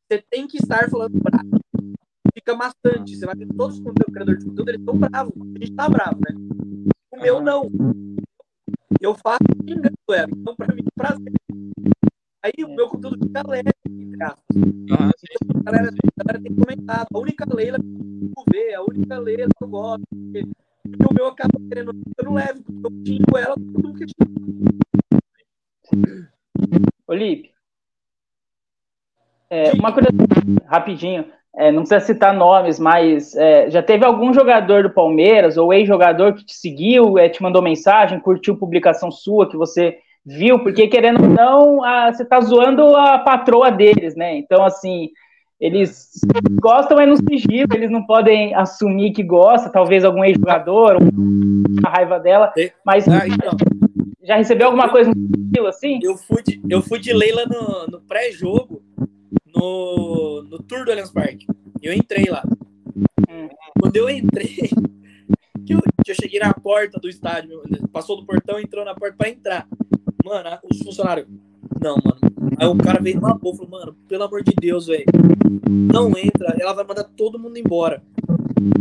[0.07, 1.59] Você tem que estar falando bravo.
[2.35, 3.15] Fica bastante.
[3.15, 5.33] Você vai ver todos os criadores de conteúdo, eles estão bravos.
[5.55, 6.35] A gente tá bravo, né?
[7.11, 7.71] O meu não.
[9.01, 10.29] Eu faço xingando ela.
[10.29, 11.33] Então, pra mim, é um prazer.
[12.45, 14.43] Aí o meu conteúdo fica leve, entre aspas.
[14.55, 14.97] Então,
[15.65, 17.07] a galera, a galera tem comentado.
[17.11, 17.85] A única Leila que
[18.37, 20.03] eu ver, a única Leila que eu gosto.
[20.11, 24.05] porque o meu acaba querendo, eu não levo, porque eu xingo ela, todo mundo que
[27.07, 27.51] Olipe,
[29.49, 30.09] é, uma coisa
[30.67, 31.25] rapidinho,
[31.55, 36.35] é, não precisa citar nomes, mas é, já teve algum jogador do Palmeiras ou ex-jogador
[36.35, 40.59] que te seguiu, é, te mandou mensagem, curtiu publicação sua que você viu?
[40.59, 44.37] Porque querendo ou não, a, você tá zoando a patroa deles, né?
[44.37, 45.09] Então, assim,
[45.59, 46.11] eles
[46.59, 50.97] gostam, mas no sigilo, eles não podem assumir que gosta, talvez algum ex-jogador,
[51.85, 52.51] a raiva dela,
[52.85, 53.51] mas ah, então,
[54.23, 55.99] já recebeu alguma coisa no sigilo, assim?
[56.01, 58.81] Eu fui de, eu fui de Leila no, no pré-jogo,
[59.45, 61.45] no, no tour do Allianz Parque.
[61.81, 62.43] Eu entrei lá.
[63.29, 63.47] Hum.
[63.79, 64.69] Quando eu entrei,
[65.65, 67.61] que eu, que eu cheguei na porta do estádio,
[67.93, 69.67] passou do portão, entrou na porta para entrar.
[70.25, 71.27] Mano, os funcionários,
[71.79, 72.17] não, mano.
[72.57, 75.05] Aí o cara veio numa boa, falou, mano, pelo amor de Deus, velho.
[75.69, 78.01] Não entra, ela vai mandar todo mundo embora.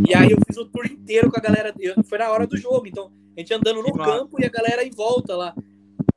[0.09, 1.75] E aí eu fiz o tour inteiro com a galera.
[2.05, 4.91] Foi na hora do jogo, então a gente andando no campo e a galera em
[4.91, 5.55] volta lá.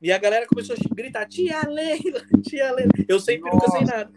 [0.00, 2.92] E a galera começou a gritar, tia Leila, tia Leila.
[3.06, 4.10] Eu sem peruca, sem nada.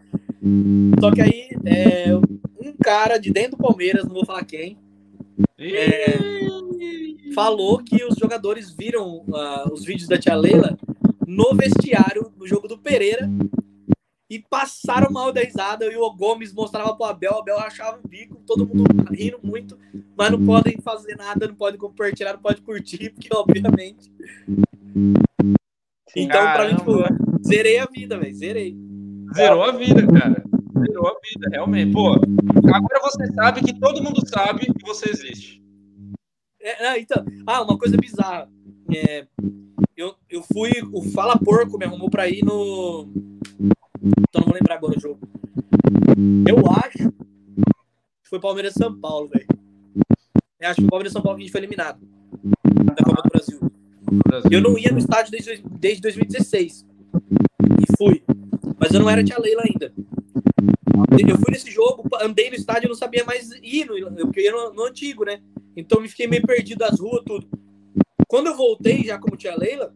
[1.02, 4.78] Só que aí, é, um cara de dentro do Palmeiras, não vou falar quem,
[5.60, 6.06] é,
[7.34, 10.78] falou que os jogadores viram uh, os vídeos da tia Leila
[11.32, 13.30] no vestiário do jogo do Pereira
[14.30, 18.08] e passaram mal da risada e o Gomes mostrava pro Abel, o Abel achava o
[18.08, 19.78] bico, todo mundo rindo muito,
[20.18, 24.12] mas não podem fazer nada, não podem compartilhar, não podem curtir, porque obviamente.
[26.14, 26.92] Então, pra mim, tipo,
[27.48, 28.76] zerei a vida, velho, zerei.
[29.34, 30.44] Zerou a vida, cara.
[30.80, 31.94] Zerou a vida, realmente.
[31.94, 35.64] Pô, agora você sabe que todo mundo sabe que você existe.
[36.60, 38.50] É, então, ah, uma coisa bizarra.
[38.94, 39.26] É,
[40.32, 40.72] eu, eu fui.
[40.92, 43.08] O Fala Porco me arrumou pra ir no.
[44.02, 45.20] Então não vou lembrar agora o jogo.
[46.48, 49.46] Eu acho que foi Palmeiras São Paulo, velho.
[50.60, 52.00] Eu acho que foi Palmeiras São Paulo que a gente foi eliminado
[52.96, 53.60] da Copa do Brasil.
[54.50, 56.86] Eu não ia no estádio desde, desde 2016.
[57.82, 58.24] E fui.
[58.80, 59.94] Mas eu não era tia Leila ainda.
[61.28, 64.44] Eu fui nesse jogo, andei no estádio e não sabia mais ir, no, porque eu
[64.46, 65.42] ia no, no antigo, né?
[65.76, 67.48] Então me fiquei meio perdido das ruas, tudo.
[68.28, 69.94] Quando eu voltei, já como tia Leila,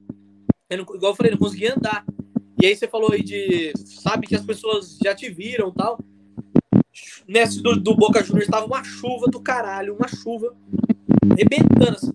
[0.70, 2.06] eu não, igual eu falei, não conseguia andar.
[2.62, 3.74] E aí você falou aí de.
[3.76, 6.00] Sabe que as pessoas já te viram tal.
[7.28, 10.56] Nesse do, do Boca Juniors estava uma chuva do caralho, uma chuva
[11.32, 12.14] arrebentando assim.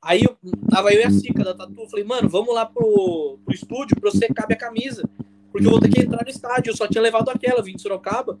[0.00, 0.36] Aí eu,
[0.70, 4.10] tava eu e a Cica da Tatu, falei, mano, vamos lá pro, pro estúdio pra
[4.10, 5.08] você cabe a camisa.
[5.50, 6.70] Porque eu vou ter que entrar no estádio.
[6.70, 8.38] Eu só tinha levado aquela, vim de Sorocaba.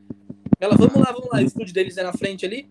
[0.60, 1.38] Ela, vamos lá, vamos lá.
[1.38, 2.68] O estúdio deles é na frente ali.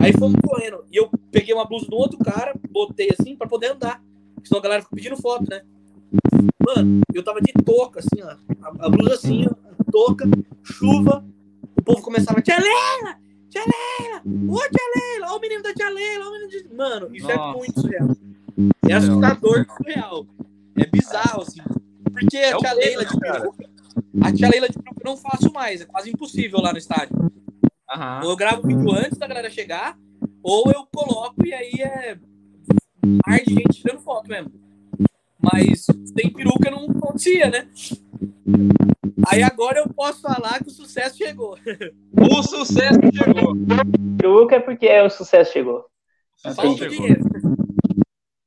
[0.00, 0.84] Aí fomos correndo.
[0.90, 4.02] E eu peguei uma blusa do outro cara, botei assim para poder andar.
[4.44, 5.62] Senão a galera ficou pedindo foto, né?
[6.66, 8.36] Mano, eu tava de touca, assim, ó.
[8.62, 9.54] A, a blusa assim, ó.
[9.90, 10.24] Touca,
[10.64, 11.24] chuva.
[11.78, 13.18] O povo começava, Tia Leila!
[13.48, 14.22] Tia Leila!
[14.52, 15.32] Ô, Tia Leila!
[15.32, 16.28] Ó o menino da Tia Leila!
[16.28, 16.74] O menino de...
[16.74, 17.50] Mano, isso é Nossa.
[17.50, 18.08] é muito surreal.
[18.88, 20.26] É assustador surreal.
[20.76, 21.60] É bizarro, assim.
[22.12, 23.70] Porque é a Tia Leila de peruca...
[24.22, 25.80] A Tia Leila de peruca eu não faço mais.
[25.80, 27.16] É quase impossível lá no estádio.
[27.16, 28.24] Uhum.
[28.24, 29.96] Ou eu gravo vídeo antes da galera chegar,
[30.42, 32.18] ou eu coloco e aí é
[33.24, 34.52] ar de gente tirando foto mesmo.
[35.52, 35.86] Mas
[36.16, 37.68] sem peruca não acontecia, né?
[39.28, 41.58] Aí agora eu posso falar que o sucesso chegou.
[42.18, 43.54] O sucesso chegou.
[44.18, 45.84] Peruca é porque o sucesso chegou.
[46.42, 47.24] Falta dinheiro.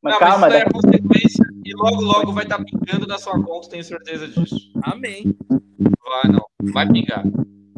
[0.02, 3.18] Mas não, calma, mas isso é consequência e logo, logo vai estar tá pingando na
[3.18, 4.72] sua conta, tenho certeza disso.
[4.82, 5.36] Amém.
[5.50, 6.46] Vai, não.
[6.74, 7.24] Vai pingar.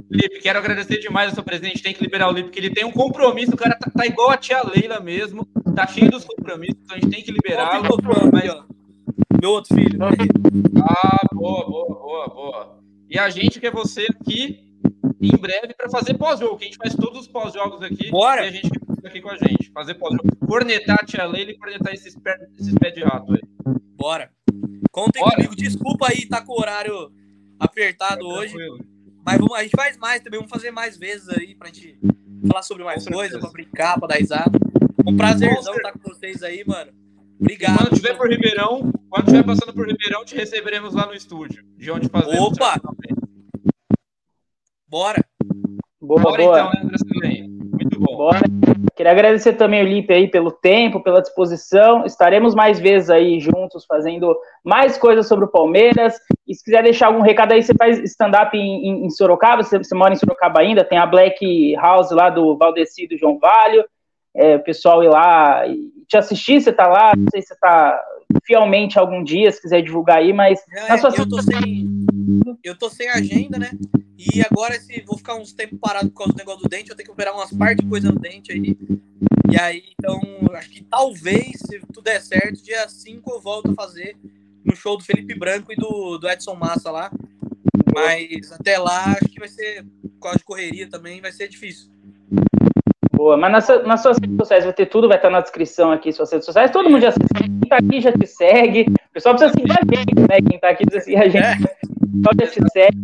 [0.09, 1.67] Lipe, quero agradecer demais a sua presença.
[1.67, 3.53] A gente tem que liberar o Lipe, porque ele tem um compromisso.
[3.53, 5.47] O cara tá, tá, igual a tia Leila mesmo.
[5.75, 7.97] Tá cheio dos compromissos, então a gente tem que liberá-lo.
[8.31, 8.70] Mas...
[9.41, 9.97] Meu outro filho.
[10.85, 12.83] Ah, boa, boa, boa, boa.
[13.09, 14.71] E a gente quer você aqui
[15.19, 18.11] em breve para fazer pós-jogo, que a gente faz todos os pós-jogos aqui.
[18.11, 18.45] Bora!
[18.45, 19.71] E a gente fica aqui com a gente.
[19.73, 20.29] Fazer pós-jogo.
[20.45, 23.41] Cornetar a tia Leila e cornetar esses pés esses pé de rato aí.
[23.97, 24.29] Bora!
[24.91, 25.35] Contem Bora.
[25.37, 25.55] comigo.
[25.55, 27.11] Desculpa aí, tá com o horário
[27.59, 28.55] apertado é hoje.
[29.25, 31.97] Mas vamos, a gente faz mais também, vamos fazer mais vezes aí pra gente
[32.47, 34.51] falar sobre mais coisas, pra brincar, pra dar risada.
[35.03, 36.91] Um prazerzão estar com vocês aí, mano.
[37.41, 37.77] Obrigado.
[37.79, 41.89] Quando tiver por Ribeirão, quando tiver passando por Ribeirão, te receberemos lá no estúdio, de
[41.89, 42.55] onde fazemos.
[42.55, 42.79] Opa!
[44.87, 45.25] Bora!
[45.99, 46.59] Boa, Bora boa.
[46.59, 48.15] então, né, André Muito bom.
[48.15, 48.41] Bora.
[48.95, 52.05] Queria agradecer também o Lipe aí pelo tempo, pela disposição.
[52.05, 56.19] Estaremos mais vezes aí juntos fazendo mais coisas sobre o Palmeiras.
[56.47, 59.79] E se quiser deixar algum recado aí, você faz stand-up em, em, em, Sorocaba, você,
[59.79, 63.83] você, mora em Sorocaba ainda, tem a Black House lá do Valdeci do João Valho.
[64.35, 67.55] É, o pessoal ir lá e te assistir, você tá lá, não sei se você
[67.55, 68.03] tá
[68.43, 70.59] fielmente algum dia, se quiser divulgar aí, mas.
[70.69, 71.09] É, sua...
[71.15, 72.05] eu, tô sem,
[72.61, 73.71] eu tô sem agenda, né?
[74.17, 76.97] E agora esse, vou ficar uns tempos parado por causa do negócio do dente, eu
[76.97, 78.77] tenho que operar umas partes de coisa no dente aí.
[79.49, 80.19] E aí, então,
[80.53, 84.17] acho que talvez, se tudo der certo, dia 5 eu volto a fazer
[84.65, 87.09] no show do Felipe Branco e do, do Edson Massa lá.
[87.93, 89.85] Mas até lá, acho que vai ser,
[90.19, 91.89] com a correria também, vai ser difícil.
[93.21, 96.11] Boa, mas nas, nas suas redes sociais vai ter tudo, vai estar na descrição aqui,
[96.11, 96.71] suas redes sociais.
[96.71, 98.81] Todo mundo já segue, quem tá aqui já te segue.
[98.89, 100.49] O pessoal precisa seguir a gente, né?
[100.49, 101.37] Quem tá aqui precisa seguir a gente.
[101.37, 101.53] É.
[101.53, 102.97] O pessoal já te segue.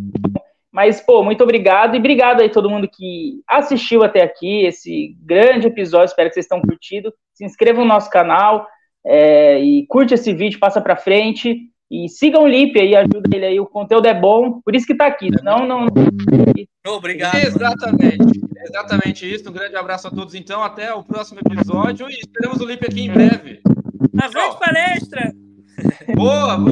[0.72, 5.68] Mas, pô, muito obrigado e obrigado aí todo mundo que assistiu até aqui, esse grande
[5.68, 6.08] episódio.
[6.08, 7.14] Espero que vocês tenham curtido.
[7.36, 8.68] Se inscrevam no nosso canal
[9.06, 11.60] é, e curte esse vídeo, passa para frente.
[11.90, 14.96] E sigam o Lipe aí, ajuda ele aí, o conteúdo é bom, por isso que
[14.96, 15.88] tá aqui, senão não.
[16.86, 17.36] Obrigado.
[17.36, 19.50] Exatamente, exatamente isso.
[19.50, 23.02] Um grande abraço a todos, então, até o próximo episódio e esperamos o Lipe aqui
[23.06, 23.62] em breve.
[24.22, 25.32] Avante palestra!
[26.16, 26.66] Boa, boa!